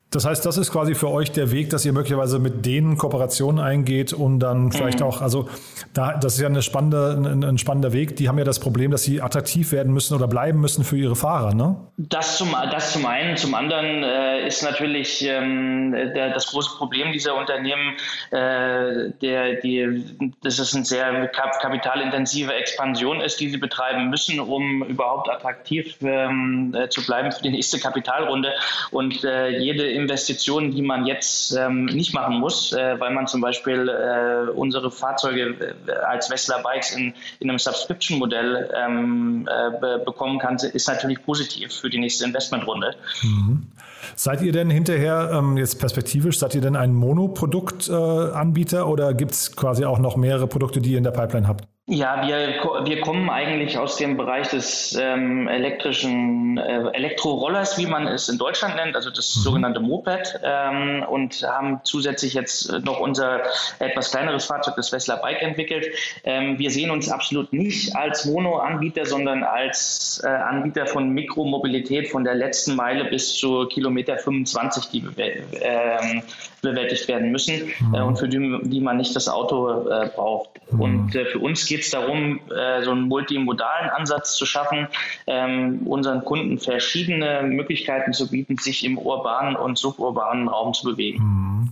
Das 0.09 0.25
heißt, 0.25 0.45
das 0.45 0.57
ist 0.57 0.71
quasi 0.71 0.95
für 0.95 1.09
euch 1.09 1.33
der 1.33 1.51
Weg, 1.51 1.69
dass 1.69 1.83
ihr 1.83 1.91
möglicherweise 1.91 2.39
mit 2.39 2.65
denen 2.65 2.97
Kooperationen 2.97 3.59
eingeht 3.59 4.13
und 4.13 4.39
dann 4.39 4.71
vielleicht 4.71 5.01
mhm. 5.01 5.05
auch, 5.05 5.21
also 5.21 5.49
da, 5.93 6.13
das 6.13 6.35
ist 6.35 6.39
ja 6.39 6.47
eine 6.47 6.61
spannende, 6.61 7.11
ein, 7.11 7.43
ein, 7.43 7.57
spannender 7.57 7.91
Weg. 7.91 8.15
Die 8.15 8.29
haben 8.29 8.37
ja 8.37 8.45
das 8.45 8.59
Problem, 8.59 8.89
dass 8.89 9.03
sie 9.03 9.21
attraktiv 9.21 9.73
werden 9.73 9.91
müssen 9.91 10.15
oder 10.15 10.29
bleiben 10.29 10.61
müssen 10.61 10.85
für 10.85 10.95
ihre 10.95 11.17
Fahrer, 11.17 11.53
ne? 11.53 11.75
Das 11.97 12.37
zum, 12.37 12.55
das 12.71 12.93
zum 12.93 13.05
einen. 13.05 13.35
Zum 13.35 13.53
anderen 13.53 14.03
äh, 14.03 14.47
ist 14.47 14.63
natürlich 14.63 15.25
ähm, 15.25 15.91
der, 15.91 16.33
das 16.33 16.47
große 16.47 16.77
Problem 16.77 17.11
dieser 17.11 17.35
Unternehmen, 17.35 17.97
äh, 18.31 19.11
der, 19.21 19.55
die, 19.61 20.05
dass 20.41 20.59
es 20.59 20.73
eine 20.73 20.85
sehr 20.85 21.27
kapitalintensive 21.27 22.53
Expansion 22.53 23.19
ist, 23.19 23.41
die 23.41 23.49
sie 23.49 23.57
betreiben 23.57 24.09
müssen, 24.09 24.39
um 24.39 24.83
überhaupt 24.83 25.29
attraktiv 25.29 25.97
ähm, 26.01 26.73
äh, 26.73 26.87
zu 26.87 27.05
bleiben 27.05 27.33
für 27.33 27.43
die 27.43 27.49
nächste 27.49 27.77
Kapitalrunde. 27.77 28.53
Und 28.91 29.25
äh, 29.25 29.49
jede 29.49 29.96
Investitionen, 29.97 30.71
die 30.71 30.81
man 30.81 31.05
jetzt 31.05 31.55
ähm, 31.55 31.85
nicht 31.85 32.13
machen 32.13 32.39
muss, 32.39 32.73
äh, 32.73 32.99
weil 32.99 33.13
man 33.13 33.27
zum 33.27 33.41
Beispiel 33.41 33.89
äh, 33.89 34.49
unsere 34.51 34.91
Fahrzeuge 34.91 35.75
äh, 35.87 35.91
als 35.91 36.29
Wessler 36.29 36.61
Bikes 36.63 36.95
in, 36.95 37.13
in 37.39 37.49
einem 37.49 37.59
Subscription-Modell 37.59 38.69
ähm, 38.75 39.47
äh, 39.49 40.03
bekommen 40.03 40.39
kann, 40.39 40.55
ist 40.55 40.87
natürlich 40.87 41.23
positiv 41.23 41.73
für 41.73 41.89
die 41.89 41.99
nächste 41.99 42.25
Investmentrunde. 42.25 42.95
Mhm. 43.23 43.67
Seid 44.15 44.41
ihr 44.41 44.51
denn 44.51 44.69
hinterher, 44.69 45.31
ähm, 45.33 45.57
jetzt 45.57 45.79
perspektivisch, 45.79 46.39
seid 46.39 46.55
ihr 46.55 46.61
denn 46.61 46.75
ein 46.75 46.93
Monoproduktanbieter 46.93 48.79
äh, 48.79 48.83
oder 48.83 49.13
gibt 49.13 49.31
es 49.31 49.55
quasi 49.55 49.85
auch 49.85 49.99
noch 49.99 50.15
mehrere 50.15 50.47
Produkte, 50.47 50.81
die 50.81 50.91
ihr 50.91 50.97
in 50.97 51.03
der 51.03 51.11
Pipeline 51.11 51.47
habt? 51.47 51.67
Ja, 51.89 52.27
wir, 52.27 52.85
wir 52.85 52.99
kommen 52.99 53.29
eigentlich 53.29 53.77
aus 53.77 53.95
dem 53.95 54.17
Bereich 54.17 54.49
des 54.49 54.93
ähm, 54.99 55.47
elektrischen 55.47 56.57
äh, 56.57 56.89
Elektrorollers, 56.91 57.77
wie 57.77 57.85
man 57.85 58.07
es 58.07 58.27
in 58.27 58.37
Deutschland 58.37 58.75
nennt, 58.75 58.97
also 58.97 59.09
das 59.09 59.37
mhm. 59.37 59.39
sogenannte 59.39 59.79
Moped, 59.79 60.37
ähm, 60.43 61.05
und 61.07 61.43
haben 61.43 61.79
zusätzlich 61.85 62.33
jetzt 62.33 62.69
noch 62.83 62.99
unser 62.99 63.43
etwas 63.79 64.11
kleineres 64.11 64.43
Fahrzeug, 64.43 64.75
das 64.75 64.91
Wessler 64.91 65.15
Bike, 65.15 65.41
entwickelt. 65.41 65.87
Ähm, 66.25 66.59
wir 66.59 66.71
sehen 66.71 66.91
uns 66.91 67.09
absolut 67.09 67.53
nicht 67.53 67.95
als 67.95 68.25
Mono-Anbieter, 68.25 69.05
sondern 69.05 69.43
als 69.43 70.21
äh, 70.25 70.27
Anbieter 70.27 70.87
von 70.87 71.11
Mikromobilität 71.11 72.09
von 72.09 72.25
der 72.25 72.35
letzten 72.35 72.75
Meile 72.75 73.05
bis 73.05 73.33
zu 73.37 73.65
Kilometer 73.67 74.17
25, 74.17 74.89
die 74.89 75.05
äh, 75.17 76.21
bewältigt 76.61 77.07
werden 77.07 77.31
müssen 77.31 77.71
mhm. 77.79 77.95
äh, 77.95 78.01
und 78.01 78.17
für 78.17 78.27
die, 78.27 78.59
die, 78.63 78.81
man 78.81 78.97
nicht 78.97 79.15
das 79.15 79.29
Auto 79.29 79.89
äh, 79.89 80.09
braucht. 80.13 80.49
Mhm. 80.71 80.81
Und 80.81 81.15
äh, 81.15 81.25
für 81.25 81.39
uns 81.39 81.65
geht 81.65 81.76
es 81.81 81.91
darum, 81.91 82.39
äh, 82.49 82.83
so 82.83 82.91
einen 82.91 83.07
multimodalen 83.07 83.89
Ansatz 83.89 84.35
zu 84.35 84.45
schaffen, 84.45 84.87
ähm, 85.27 85.81
unseren 85.85 86.23
Kunden 86.23 86.59
verschiedene 86.59 87.43
Möglichkeiten 87.43 88.13
zu 88.13 88.29
bieten, 88.29 88.57
sich 88.57 88.83
im 88.83 88.97
urbanen 88.97 89.55
und 89.55 89.77
suburbanen 89.77 90.47
Raum 90.47 90.73
zu 90.73 90.85
bewegen. 90.85 91.23
Mhm. 91.23 91.69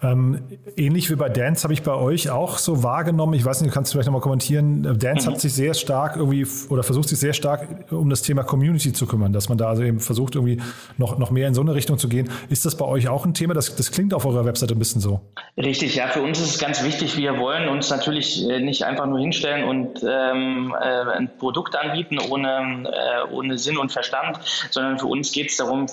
Ähm, 0.00 0.42
ähnlich 0.76 1.10
wie 1.10 1.16
bei 1.16 1.28
Dance 1.28 1.64
habe 1.64 1.72
ich 1.72 1.82
bei 1.82 1.94
euch 1.94 2.30
auch 2.30 2.58
so 2.58 2.84
wahrgenommen. 2.84 3.34
Ich 3.34 3.44
weiß 3.44 3.60
nicht, 3.60 3.70
du 3.70 3.74
kannst 3.74 3.92
vielleicht 3.92 4.06
nochmal 4.06 4.20
kommentieren. 4.20 4.82
Dance 4.98 5.28
mhm. 5.28 5.32
hat 5.32 5.40
sich 5.40 5.52
sehr 5.52 5.74
stark 5.74 6.16
irgendwie 6.16 6.46
oder 6.68 6.84
versucht 6.84 7.08
sich 7.08 7.18
sehr 7.18 7.32
stark 7.32 7.90
um 7.90 8.08
das 8.08 8.22
Thema 8.22 8.44
Community 8.44 8.92
zu 8.92 9.06
kümmern, 9.06 9.32
dass 9.32 9.48
man 9.48 9.58
da 9.58 9.68
also 9.68 9.82
eben 9.82 9.98
versucht, 9.98 10.36
irgendwie 10.36 10.62
noch, 10.98 11.18
noch 11.18 11.32
mehr 11.32 11.48
in 11.48 11.54
so 11.54 11.62
eine 11.62 11.74
Richtung 11.74 11.98
zu 11.98 12.08
gehen. 12.08 12.30
Ist 12.48 12.64
das 12.64 12.76
bei 12.76 12.84
euch 12.84 13.08
auch 13.08 13.24
ein 13.24 13.34
Thema? 13.34 13.54
Das, 13.54 13.74
das 13.74 13.90
klingt 13.90 14.14
auf 14.14 14.24
eurer 14.24 14.44
Webseite 14.44 14.74
ein 14.74 14.78
bisschen 14.78 15.00
so. 15.00 15.20
Richtig, 15.56 15.96
ja. 15.96 16.06
Für 16.06 16.22
uns 16.22 16.38
ist 16.38 16.54
es 16.54 16.58
ganz 16.60 16.84
wichtig. 16.84 17.16
Wir 17.16 17.36
wollen 17.38 17.68
uns 17.68 17.90
natürlich 17.90 18.48
äh, 18.48 18.60
nicht 18.60 18.84
einfach 18.84 19.06
nur 19.06 19.18
hinstellen 19.18 19.64
und 19.64 20.04
ähm, 20.08 20.74
äh, 20.80 21.16
ein 21.16 21.30
Produkt 21.38 21.74
anbieten 21.74 22.18
ohne, 22.30 22.84
äh, 22.86 23.32
ohne 23.32 23.58
Sinn 23.58 23.76
und 23.76 23.90
Verstand, 23.90 24.38
sondern 24.70 24.98
für 24.98 25.06
uns 25.06 25.32
geht 25.32 25.50
es 25.50 25.56
darum, 25.56 25.86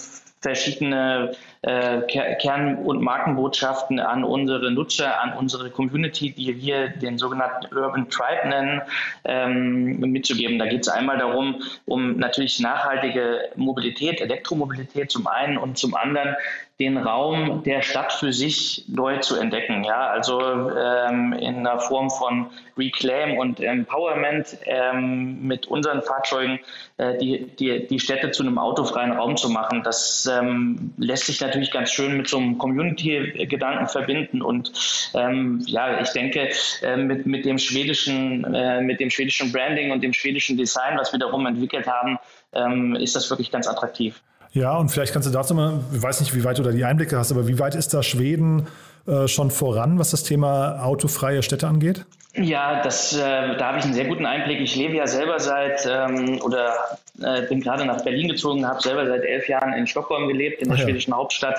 verschiedene 0.46 1.32
äh, 1.66 2.02
Kern- 2.40 2.78
und 2.78 3.02
Markenbotschaften 3.02 4.00
an 4.00 4.24
unsere 4.24 4.72
Nutzer, 4.72 5.20
an 5.22 5.34
unsere 5.34 5.72
Community, 5.72 6.32
die 6.32 6.62
wir 6.62 6.90
den 6.90 7.18
sogenannten 7.18 7.76
Urban 7.76 8.08
Tribe 8.10 8.48
nennen, 8.48 8.82
ähm, 9.24 10.00
mitzugeben. 10.00 10.60
Da 10.60 10.68
geht 10.68 10.82
es 10.82 10.90
einmal 10.90 11.18
darum, 11.18 11.64
um 11.86 12.18
natürlich 12.18 12.60
nachhaltige 12.60 13.50
Mobilität, 13.56 14.22
Elektromobilität 14.22 15.10
zum 15.10 15.26
einen 15.26 15.58
und 15.58 15.78
zum 15.78 15.96
anderen 15.96 16.36
den 16.80 16.98
Raum 16.98 17.64
der 17.64 17.82
Stadt 17.82 18.12
für 18.12 18.34
sich 18.34 18.84
neu 18.88 19.20
zu 19.20 19.38
entdecken. 19.38 19.86
Ja, 19.86 20.08
also 20.08 20.42
ähm, 20.42 21.32
in 21.32 21.66
einer 21.66 21.80
Form 21.80 22.10
von 22.10 22.48
Reclaim 22.78 23.38
und 23.38 23.62
Empowerment 23.62 24.58
ähm, 24.66 25.42
mit 25.42 25.68
unseren 25.68 26.02
Fahrzeugen 26.02 26.60
äh, 26.98 27.18
die, 27.18 27.48
die, 27.60 27.88
die 27.88 28.00
Städte 28.00 28.32
zu 28.32 28.44
einem 28.44 28.58
autofreien 28.58 29.14
Raum 29.14 29.38
zu 29.38 29.50
machen. 29.50 29.84
Das 29.84 30.30
ähm, 30.30 30.94
lässt 30.98 31.28
sich 31.28 31.40
natürlich 31.40 31.55
ganz 31.72 31.92
schön 31.92 32.18
mit 32.18 32.28
so 32.28 32.38
einem 32.38 32.58
Community-Gedanken 32.58 33.88
verbinden. 33.88 34.42
Und 34.42 34.72
ähm, 35.14 35.62
ja, 35.66 36.02
ich 36.02 36.10
denke, 36.10 36.50
äh, 36.82 36.98
mit, 36.98 37.26
mit 37.26 37.46
dem 37.46 37.58
schwedischen, 37.58 38.54
äh, 38.54 38.82
mit 38.82 39.00
dem 39.00 39.10
schwedischen 39.10 39.52
Branding 39.52 39.92
und 39.92 40.04
dem 40.04 40.14
schwedischen 40.14 40.58
Design, 40.58 40.98
was 40.98 41.12
wir 41.12 41.20
darum 41.20 41.46
entwickelt 41.46 41.88
haben, 41.88 42.18
ähm, 42.54 42.96
ist 42.96 43.16
das 43.16 43.30
wirklich 43.30 43.52
ganz 43.52 43.68
attraktiv. 43.68 44.22
Ja, 44.52 44.78
und 44.78 44.90
vielleicht 44.90 45.12
kannst 45.12 45.28
du 45.28 45.34
dazu 45.34 45.54
mal, 45.54 45.82
ich 45.94 46.02
weiß 46.02 46.22
nicht, 46.22 46.34
wie 46.34 46.44
weit 46.46 46.58
du 46.58 46.64
da 46.64 46.72
die 46.72 46.86
Einblicke 46.86 47.18
hast, 47.18 47.32
aber 47.32 47.48
wie 47.48 47.60
weit 47.60 47.76
ist 47.76 47.94
da 47.94 48.02
Schweden 48.02 48.68
äh, 49.08 49.28
schon 49.28 49.52
voran, 49.52 50.00
was 50.00 50.12
das 50.12 50.24
Thema 50.24 50.84
autofreie 50.84 51.44
Städte 51.44 51.68
angeht? 51.68 52.06
Ja, 52.38 52.82
das, 52.82 53.16
äh, 53.16 53.56
da 53.58 53.68
habe 53.68 53.80
ich 53.80 53.86
einen 53.86 53.94
sehr 53.94 54.06
guten 54.06 54.26
Einblick. 54.26 54.60
Ich 54.60 54.76
lebe 54.76 54.96
ja 54.96 55.08
selber 55.08 55.40
seit 55.40 55.88
ähm, 55.90 56.42
oder 56.42 56.74
äh, 57.22 57.44
bin 57.44 57.62
gerade 57.62 57.86
nach 57.86 58.04
Berlin 58.04 58.28
gezogen, 58.28 58.68
habe 58.68 58.82
selber 58.82 59.06
seit 59.06 59.24
elf 59.24 59.48
Jahren 59.48 59.72
in 59.74 59.88
Stockholm 59.88 60.28
gelebt, 60.28 60.62
in 60.62 60.68
der 60.68 60.78
ja. 60.78 60.84
schwedischen 60.84 61.14
Hauptstadt. 61.14 61.58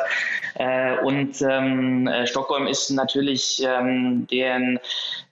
Äh, 0.55 0.99
und 0.99 1.41
ähm, 1.41 2.07
äh, 2.07 2.27
Stockholm 2.27 2.67
ist 2.67 2.91
natürlich 2.91 3.63
ähm, 3.67 4.27
den, 4.31 4.79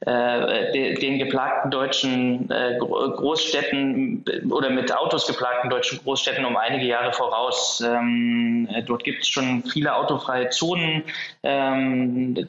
äh, 0.01 0.73
de, 0.73 0.95
den 0.95 1.19
geplagten 1.19 1.71
deutschen 1.71 2.49
Großstädten 2.79 4.25
oder 4.51 4.71
mit 4.71 4.95
Autos 4.97 5.27
geplagten 5.27 5.69
deutschen 5.69 6.01
Großstädten 6.03 6.45
um 6.45 6.57
einige 6.57 6.87
Jahre 6.87 7.13
voraus. 7.13 7.83
Ähm, 7.87 8.69
dort 8.87 9.05
gibt 9.05 9.23
es 9.23 9.29
schon 9.29 9.63
viele 9.65 9.95
autofreie 9.95 10.49
Zonen. 10.51 11.05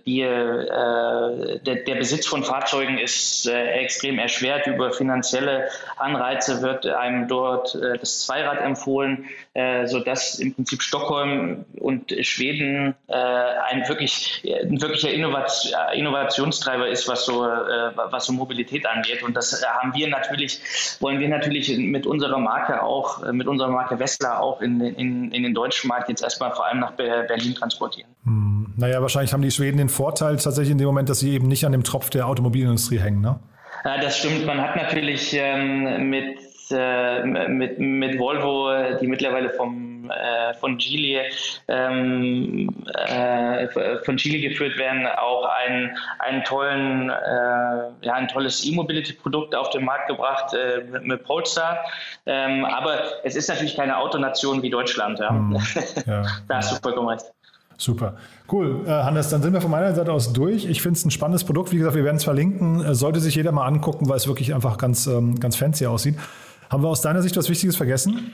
Die, 0.06 0.20
der, 0.20 1.76
der 1.76 1.96
Besitz 1.96 2.26
von 2.26 2.44
Fahrzeugen 2.44 2.98
ist 2.98 3.48
äh, 3.48 3.72
extrem 3.74 4.20
erschwert. 4.20 4.68
Über 4.68 4.92
finanzielle 4.92 5.70
Anreize 5.98 6.62
wird 6.62 6.86
einem 6.86 7.28
dort 7.28 7.76
äh, 7.76 7.98
das 7.98 8.26
Zweirad 8.26 8.62
empfohlen, 8.62 9.26
äh, 9.54 9.88
sodass 9.88 10.40
im 10.40 10.54
Prinzip 10.54 10.82
Stockholm 10.82 11.66
und 11.80 12.14
Schweden 12.22 12.96
äh, 13.08 13.14
ein, 13.16 13.88
wirklich, 13.88 14.44
ein 14.46 14.82
wirklicher 14.82 15.12
Innovation, 15.12 15.74
Innovationstreiber 15.94 16.88
ist, 16.88 17.08
was 17.08 17.26
so, 17.26 17.46
äh, 17.46 17.92
was 17.96 18.26
so 18.26 18.34
Mobilität 18.34 18.86
angeht. 18.86 19.24
Und 19.24 19.36
das 19.36 19.64
haben 19.66 19.94
wir 19.94 20.08
natürlich, 20.08 20.60
wollen 21.00 21.20
wir 21.20 21.30
natürlich 21.30 21.76
mit 21.78 22.06
unserer 22.06 22.38
Marke 22.38 22.84
auch, 22.84 23.24
äh, 23.24 23.34
mit 23.34 23.48
unserer 23.48 23.70
Marke 23.70 24.00
Wessler 24.00 24.40
auch 24.40 24.62
in, 24.62 24.82
in, 24.82 25.32
in 25.32 25.44
den 25.44 25.54
deutschen 25.54 25.88
Markt 25.88 26.10
jetzt 26.10 26.24
erstmal 26.24 26.54
vor 26.54 26.66
allem 26.66 26.80
nach 26.80 26.92
Berlin 26.92 27.56
transportieren. 27.56 28.10
Hm. 28.24 28.55
Naja, 28.78 29.02
wahrscheinlich 29.02 29.34
haben 29.34 29.42
die 29.42 29.52
Schweden 29.52 29.78
den 29.78 29.90
Vorteil 29.90 30.38
tatsächlich 30.38 30.72
in 30.72 30.78
dem 30.78 30.88
Moment, 30.88 31.10
dass 31.10 31.20
sie 31.20 31.34
eben 31.34 31.48
nicht 31.48 31.66
an 31.66 31.72
dem 31.72 31.84
Tropf 31.84 32.10
der 32.10 32.28
Automobilindustrie 32.28 33.00
hängen, 33.00 33.22
ne? 33.22 33.40
Ja, 33.84 34.00
das 34.00 34.18
stimmt. 34.18 34.46
Man 34.46 34.62
hat 34.62 34.76
natürlich 34.76 35.34
ähm, 35.34 36.10
mit, 36.10 36.40
äh, 36.72 37.24
mit, 37.24 37.78
mit 37.78 38.18
Volvo, 38.18 38.98
die 39.00 39.08
mittlerweile 39.08 39.50
vom, 39.52 40.10
äh, 40.10 40.54
von 40.56 40.78
Geely 40.78 41.22
ähm, 41.68 42.70
äh, 42.94 43.68
von 44.04 44.16
Geely 44.16 44.42
geführt 44.42 44.78
werden, 44.78 45.06
auch 45.06 45.46
ein, 45.46 45.96
einen 46.20 46.44
tollen, 46.44 47.10
äh, 47.10 48.06
ja, 48.06 48.14
ein 48.14 48.28
tolles 48.28 48.66
E-Mobility-Produkt 48.66 49.56
auf 49.56 49.70
den 49.70 49.86
Markt 49.86 50.08
gebracht 50.08 50.54
äh, 50.54 50.84
mit, 50.90 51.06
mit 51.06 51.24
Polestar. 51.24 51.80
Ähm, 52.26 52.66
aber 52.66 53.04
es 53.24 53.36
ist 53.36 53.50
natürlich 53.50 53.76
keine 53.76 53.98
Autonation 53.98 54.62
wie 54.62 54.70
Deutschland. 54.70 55.20
Ja? 55.20 55.30
Hm, 55.30 55.58
ja. 56.06 56.24
da 56.48 56.56
hast 56.58 56.72
du 56.72 56.76
vollkommen 56.82 57.10
recht. 57.10 57.26
Super. 57.78 58.16
Cool. 58.52 58.84
Äh, 58.86 58.90
Hannes, 58.90 59.30
dann 59.30 59.42
sind 59.42 59.54
wir 59.54 59.62
von 59.62 59.72
meiner 59.72 59.94
Seite 59.94 60.12
aus 60.12 60.32
durch. 60.34 60.66
Ich 60.66 60.82
finde 60.82 60.98
es 60.98 61.06
ein 61.06 61.12
spannendes 61.12 61.44
Produkt. 61.44 61.72
Wie 61.72 61.78
gesagt, 61.78 61.96
wir 61.96 62.04
werden 62.04 62.18
es 62.18 62.24
verlinken. 62.24 62.84
Äh, 62.84 62.96
sollte 62.96 63.20
sich 63.20 63.36
jeder 63.36 63.52
mal 63.52 63.66
angucken, 63.66 64.08
weil 64.08 64.18
es 64.18 64.28
wirklich 64.28 64.54
einfach 64.54 64.78
ganz, 64.78 65.08
ähm, 65.08 65.40
ganz 65.40 65.56
fancy 65.56 65.86
aussieht. 65.86 66.16
Haben 66.70 66.84
wir 66.84 66.90
aus 66.90 67.02
deiner 67.02 67.22
Sicht 67.22 67.36
was 67.38 67.50
Wichtiges 67.50 67.76
vergessen? 67.76 68.32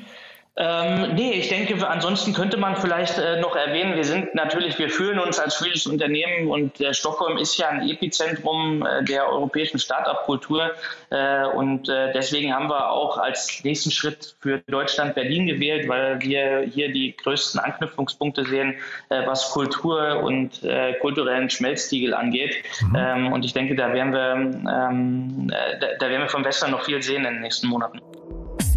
Ähm, 0.57 1.15
nee, 1.15 1.31
ich 1.31 1.47
denke, 1.47 1.87
ansonsten 1.87 2.33
könnte 2.33 2.57
man 2.57 2.75
vielleicht 2.75 3.17
äh, 3.17 3.39
noch 3.39 3.55
erwähnen, 3.55 3.95
wir 3.95 4.03
sind 4.03 4.35
natürlich, 4.35 4.77
wir 4.77 4.89
fühlen 4.89 5.17
uns 5.17 5.39
als 5.39 5.55
schwedisches 5.55 5.87
Unternehmen 5.87 6.49
und 6.49 6.81
äh, 6.81 6.93
Stockholm 6.93 7.37
ist 7.37 7.55
ja 7.57 7.69
ein 7.69 7.87
Epizentrum 7.89 8.85
äh, 8.85 9.01
der 9.05 9.29
europäischen 9.29 9.79
Start-up-Kultur 9.79 10.71
äh, 11.09 11.45
und 11.45 11.87
äh, 11.87 12.11
deswegen 12.11 12.53
haben 12.53 12.67
wir 12.67 12.91
auch 12.91 13.17
als 13.17 13.63
nächsten 13.63 13.91
Schritt 13.91 14.35
für 14.41 14.57
Deutschland 14.67 15.15
Berlin 15.15 15.47
gewählt, 15.47 15.87
weil 15.87 16.19
wir 16.21 16.69
hier 16.69 16.91
die 16.91 17.15
größten 17.15 17.61
Anknüpfungspunkte 17.61 18.43
sehen, 18.43 18.75
äh, 19.07 19.25
was 19.25 19.51
Kultur 19.51 20.21
und 20.21 20.61
kulturellen 20.99 21.49
Schmelztiegel 21.49 22.13
angeht. 22.13 22.55
Mhm. 22.81 22.95
Ähm, 22.95 23.33
und 23.33 23.45
ich 23.45 23.53
denke, 23.53 23.75
da 23.75 23.93
werden 23.93 24.13
wir, 24.13 24.33
ähm, 24.33 25.47
da, 25.49 25.87
da 25.97 26.09
werden 26.09 26.23
wir 26.23 26.29
vom 26.29 26.43
Westen 26.43 26.71
noch 26.71 26.83
viel 26.83 27.01
sehen 27.01 27.25
in 27.25 27.35
den 27.35 27.41
nächsten 27.41 27.67
Monaten. 27.67 28.01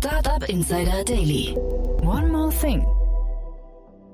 Startup 0.05 0.47
Insider 0.51 1.03
Daily. 1.03 1.57
One 2.03 2.31
more 2.31 2.51
thing. 2.51 2.85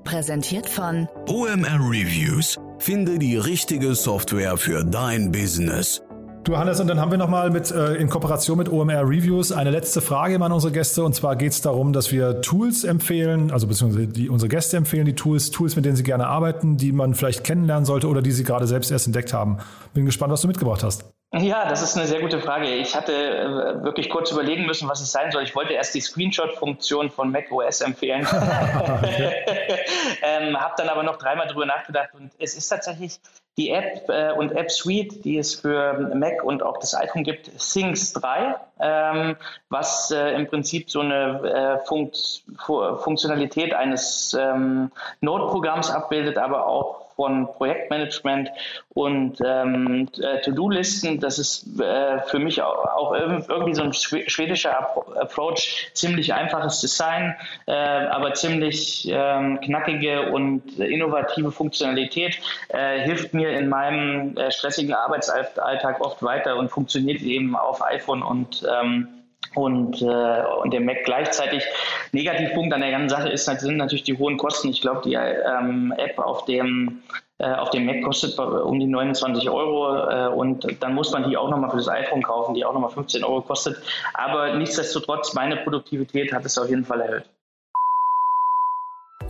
Präsentiert 0.05 0.69
von 0.69 1.09
OMR 1.27 1.81
Reviews. 1.81 2.57
Finde 2.79 3.19
die 3.19 3.35
richtige 3.35 3.93
Software 3.93 4.55
für 4.55 4.85
dein 4.85 5.33
Business. 5.33 6.01
Du 6.45 6.55
Hannes, 6.55 6.79
und 6.79 6.87
dann 6.87 6.97
haben 6.97 7.11
wir 7.11 7.17
nochmal 7.17 7.49
mit 7.49 7.71
äh, 7.71 7.95
in 7.95 8.07
Kooperation 8.07 8.57
mit 8.57 8.69
OMR 8.71 9.01
Reviews 9.01 9.51
eine 9.51 9.69
letzte 9.69 9.99
Frage 9.99 10.41
an 10.41 10.53
unsere 10.53 10.71
Gäste. 10.71 11.03
Und 11.03 11.13
zwar 11.13 11.35
geht 11.35 11.51
es 11.51 11.59
darum, 11.59 11.91
dass 11.91 12.13
wir 12.13 12.39
Tools 12.39 12.85
empfehlen, 12.85 13.51
also 13.51 13.67
beziehungsweise 13.67 14.07
die, 14.07 14.29
unsere 14.29 14.47
Gäste 14.47 14.77
empfehlen 14.77 15.03
die 15.03 15.15
Tools, 15.15 15.51
Tools, 15.51 15.75
mit 15.75 15.83
denen 15.83 15.97
sie 15.97 16.03
gerne 16.03 16.27
arbeiten, 16.27 16.77
die 16.77 16.93
man 16.93 17.15
vielleicht 17.15 17.43
kennenlernen 17.43 17.83
sollte 17.83 18.07
oder 18.07 18.21
die 18.21 18.31
sie 18.31 18.45
gerade 18.45 18.65
selbst 18.65 18.91
erst 18.91 19.07
entdeckt 19.07 19.33
haben. 19.33 19.57
Bin 19.93 20.05
gespannt, 20.05 20.31
was 20.31 20.39
du 20.39 20.47
mitgebracht 20.47 20.83
hast. 20.83 21.03
Ja, 21.33 21.65
das 21.65 21.81
ist 21.81 21.95
eine 21.97 22.07
sehr 22.07 22.19
gute 22.19 22.41
Frage. 22.41 22.67
Ich 22.67 22.93
hatte 22.93 23.13
äh, 23.13 23.83
wirklich 23.83 24.09
kurz 24.09 24.31
überlegen 24.31 24.65
müssen, 24.65 24.89
was 24.89 24.99
es 24.99 25.13
sein 25.13 25.31
soll. 25.31 25.43
Ich 25.43 25.55
wollte 25.55 25.71
erst 25.71 25.95
die 25.95 26.01
Screenshot-Funktion 26.01 27.09
von 27.09 27.31
Mac 27.31 27.49
OS 27.49 27.79
empfehlen, 27.79 28.27
ähm, 30.23 30.59
habe 30.59 30.73
dann 30.75 30.89
aber 30.89 31.03
noch 31.03 31.15
dreimal 31.15 31.47
drüber 31.47 31.65
nachgedacht 31.65 32.09
und 32.15 32.31
es 32.37 32.57
ist 32.57 32.67
tatsächlich 32.67 33.21
die 33.57 33.69
App 33.69 34.09
äh, 34.09 34.31
und 34.33 34.51
App 34.51 34.69
Suite, 34.71 35.23
die 35.23 35.37
es 35.37 35.55
für 35.55 36.11
Mac 36.13 36.43
und 36.43 36.63
auch 36.63 36.79
das 36.79 36.95
iPhone 36.95 37.23
gibt, 37.23 37.49
Things 37.57 38.11
3, 38.11 38.55
ähm, 38.81 39.37
was 39.69 40.11
äh, 40.11 40.33
im 40.35 40.47
Prinzip 40.47 40.89
so 40.89 40.99
eine 40.99 41.79
äh, 41.81 41.85
Funkt 41.85 42.43
Funktionalität 42.57 43.73
eines 43.73 44.35
ähm, 44.37 44.91
Node-Programms 45.21 45.91
abbildet, 45.91 46.37
aber 46.37 46.65
auch 46.65 47.10
von 47.21 47.45
Projektmanagement 47.53 48.49
und 48.95 49.37
ähm, 49.45 50.09
äh, 50.19 50.41
To-Do-Listen. 50.41 51.19
Das 51.19 51.37
ist 51.37 51.79
äh, 51.79 52.19
für 52.21 52.39
mich 52.39 52.63
auch, 52.63 53.13
irgendwie 53.13 53.75
so 53.75 53.83
ein 53.83 53.93
schwedischer 53.93 54.75
Approach. 55.19 55.91
Ziemlich 55.93 56.33
einfaches 56.33 56.81
Design, 56.81 57.35
äh, 57.67 57.73
aber 57.73 58.33
ziemlich 58.33 59.07
ähm, 59.07 59.61
knackige 59.61 60.31
und 60.31 60.79
innovative 60.79 61.51
Funktionalität. 61.51 62.39
Äh, 62.69 63.01
hilft 63.01 63.35
mir 63.35 63.51
in 63.51 63.69
meinem 63.69 64.35
äh, 64.35 64.49
stressigen 64.49 64.95
Arbeitsalltag 64.95 66.01
oft 66.01 66.23
weiter 66.23 66.57
und 66.57 66.69
funktioniert 66.69 67.21
eben 67.21 67.55
auf 67.55 67.83
iPhone 67.83 68.23
und 68.23 68.67
ähm, 68.67 69.20
und, 69.55 70.01
äh, 70.01 70.43
und 70.63 70.71
der 70.73 70.81
Mac 70.81 71.03
gleichzeitig. 71.03 71.63
Negativpunkt 72.11 72.73
an 72.73 72.81
der 72.81 72.91
ganzen 72.91 73.09
Sache 73.09 73.29
ist, 73.29 73.45
sind 73.45 73.77
natürlich 73.77 74.03
die 74.03 74.17
hohen 74.17 74.37
Kosten. 74.37 74.69
Ich 74.69 74.81
glaube, 74.81 75.01
die 75.03 75.13
ähm, 75.13 75.93
App 75.97 76.17
auf 76.19 76.45
dem 76.45 77.01
äh, 77.41 77.53
auf 77.55 77.71
dem 77.71 77.85
Mac 77.85 78.03
kostet 78.03 78.37
um 78.37 78.79
die 78.79 78.85
29 78.85 79.49
Euro 79.49 80.09
äh, 80.09 80.27
und 80.27 80.81
dann 80.81 80.93
muss 80.93 81.11
man 81.11 81.27
die 81.27 81.35
auch 81.37 81.49
nochmal 81.49 81.71
für 81.71 81.77
das 81.77 81.87
iPhone 81.87 82.21
kaufen, 82.21 82.53
die 82.53 82.63
auch 82.63 82.73
nochmal 82.73 82.91
15 82.91 83.23
Euro 83.23 83.41
kostet. 83.41 83.81
Aber 84.13 84.53
nichtsdestotrotz, 84.55 85.33
meine 85.33 85.57
Produktivität 85.57 86.31
hat 86.33 86.45
es 86.45 86.57
auf 86.57 86.69
jeden 86.69 86.85
Fall 86.85 87.01
erhöht. 87.01 87.25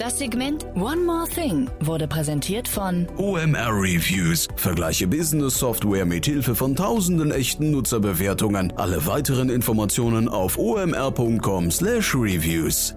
Das 0.02 0.18
Segment 0.18 0.66
One 0.74 1.06
More 1.06 1.30
Thing 1.30 1.70
wurde 1.82 2.08
präsentiert 2.08 2.68
von 2.68 3.08
OMR 3.18 3.70
Reviews. 3.70 4.48
Vergleiche 4.56 5.06
Business 5.06 5.60
Software 5.60 6.08
mit 6.08 6.26
Hilfe 6.26 6.56
von 6.56 6.76
tausenden 6.76 7.32
echten 7.32 7.70
Nutzerbewertungen. 7.70 8.74
Alle 8.78 9.06
weiteren 9.06 9.52
Informationen 9.52 10.28
auf 10.28 10.58
omr.com/reviews. 10.58 12.96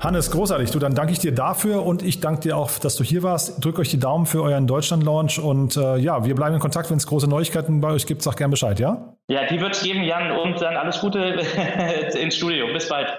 Hannes, 0.00 0.30
großartig. 0.30 0.70
Du, 0.70 0.78
dann 0.78 0.94
danke 0.94 1.12
ich 1.12 1.18
dir 1.18 1.34
dafür 1.34 1.84
und 1.84 2.02
ich 2.02 2.20
danke 2.20 2.40
dir 2.40 2.56
auch, 2.56 2.70
dass 2.78 2.96
du 2.96 3.04
hier 3.04 3.22
warst. 3.22 3.62
Drück 3.62 3.78
euch 3.78 3.90
die 3.90 4.00
Daumen 4.00 4.24
für 4.24 4.42
euren 4.42 4.66
Deutschland-Launch 4.66 5.38
und 5.38 5.76
äh, 5.76 5.98
ja, 5.98 6.24
wir 6.24 6.34
bleiben 6.34 6.54
in 6.54 6.62
Kontakt. 6.62 6.88
Wenn 6.88 6.96
es 6.96 7.06
große 7.06 7.28
Neuigkeiten 7.28 7.82
bei 7.82 7.90
euch 7.90 8.06
gibt, 8.06 8.22
sag 8.22 8.38
gerne 8.38 8.52
Bescheid, 8.52 8.80
ja? 8.80 9.16
Ja, 9.28 9.46
die 9.48 9.60
wird 9.60 9.74
es 9.74 9.82
geben, 9.82 10.02
Jan, 10.02 10.30
und 10.30 10.62
dann 10.62 10.78
alles 10.78 10.98
Gute 10.98 11.18
ins 12.18 12.36
Studio. 12.36 12.72
Bis 12.72 12.88
bald. 12.88 13.18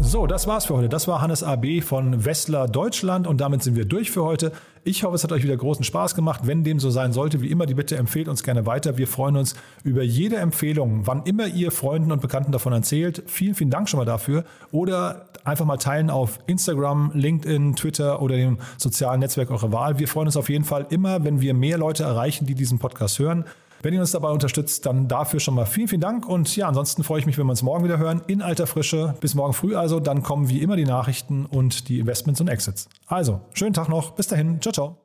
So, 0.00 0.26
das 0.26 0.46
war's 0.46 0.66
für 0.66 0.74
heute. 0.74 0.88
Das 0.88 1.06
war 1.06 1.20
Hannes 1.20 1.42
AB 1.42 1.82
von 1.82 2.24
Wessler 2.24 2.66
Deutschland 2.66 3.26
und 3.26 3.40
damit 3.40 3.62
sind 3.62 3.76
wir 3.76 3.84
durch 3.84 4.10
für 4.10 4.24
heute. 4.24 4.52
Ich 4.84 5.04
hoffe, 5.04 5.14
es 5.14 5.22
hat 5.22 5.30
euch 5.32 5.44
wieder 5.44 5.56
großen 5.56 5.84
Spaß 5.84 6.14
gemacht. 6.14 6.40
Wenn 6.44 6.64
dem 6.64 6.80
so 6.80 6.90
sein 6.90 7.12
sollte, 7.12 7.40
wie 7.40 7.50
immer, 7.50 7.66
die 7.66 7.74
Bitte 7.74 7.96
empfehlt 7.96 8.26
uns 8.26 8.42
gerne 8.42 8.66
weiter. 8.66 8.98
Wir 8.98 9.06
freuen 9.06 9.36
uns 9.36 9.54
über 9.84 10.02
jede 10.02 10.36
Empfehlung, 10.36 11.06
wann 11.06 11.22
immer 11.24 11.46
ihr 11.46 11.70
Freunden 11.70 12.10
und 12.10 12.20
Bekannten 12.20 12.52
davon 12.52 12.72
erzählt. 12.72 13.22
Vielen, 13.26 13.54
vielen 13.54 13.70
Dank 13.70 13.88
schon 13.88 13.98
mal 13.98 14.04
dafür. 14.04 14.44
Oder 14.72 15.26
einfach 15.44 15.66
mal 15.66 15.76
teilen 15.76 16.10
auf 16.10 16.40
Instagram, 16.46 17.12
LinkedIn, 17.14 17.76
Twitter 17.76 18.22
oder 18.22 18.36
dem 18.36 18.58
sozialen 18.78 19.20
Netzwerk 19.20 19.50
eurer 19.50 19.72
Wahl. 19.72 19.98
Wir 19.98 20.08
freuen 20.08 20.26
uns 20.26 20.36
auf 20.36 20.48
jeden 20.48 20.64
Fall 20.64 20.86
immer, 20.90 21.22
wenn 21.22 21.40
wir 21.40 21.54
mehr 21.54 21.78
Leute 21.78 22.02
erreichen, 22.02 22.46
die 22.46 22.54
diesen 22.54 22.78
Podcast 22.78 23.18
hören. 23.18 23.44
Wenn 23.82 23.94
ihr 23.94 24.00
uns 24.00 24.12
dabei 24.12 24.30
unterstützt, 24.30 24.86
dann 24.86 25.08
dafür 25.08 25.40
schon 25.40 25.54
mal 25.54 25.66
vielen, 25.66 25.88
vielen 25.88 26.00
Dank. 26.00 26.28
Und 26.28 26.54
ja, 26.56 26.68
ansonsten 26.68 27.02
freue 27.02 27.18
ich 27.18 27.26
mich, 27.26 27.36
wenn 27.36 27.46
wir 27.46 27.50
uns 27.50 27.62
morgen 27.62 27.84
wieder 27.84 27.98
hören, 27.98 28.22
in 28.28 28.40
alter 28.40 28.66
Frische. 28.66 29.14
Bis 29.20 29.34
morgen 29.34 29.52
früh 29.52 29.74
also, 29.74 30.00
dann 30.00 30.22
kommen 30.22 30.48
wie 30.48 30.60
immer 30.60 30.76
die 30.76 30.84
Nachrichten 30.84 31.46
und 31.46 31.88
die 31.88 31.98
Investments 31.98 32.40
und 32.40 32.48
Exits. 32.48 32.88
Also, 33.06 33.40
schönen 33.54 33.74
Tag 33.74 33.88
noch. 33.88 34.12
Bis 34.12 34.28
dahin. 34.28 34.60
Ciao, 34.60 34.72
ciao. 34.72 34.96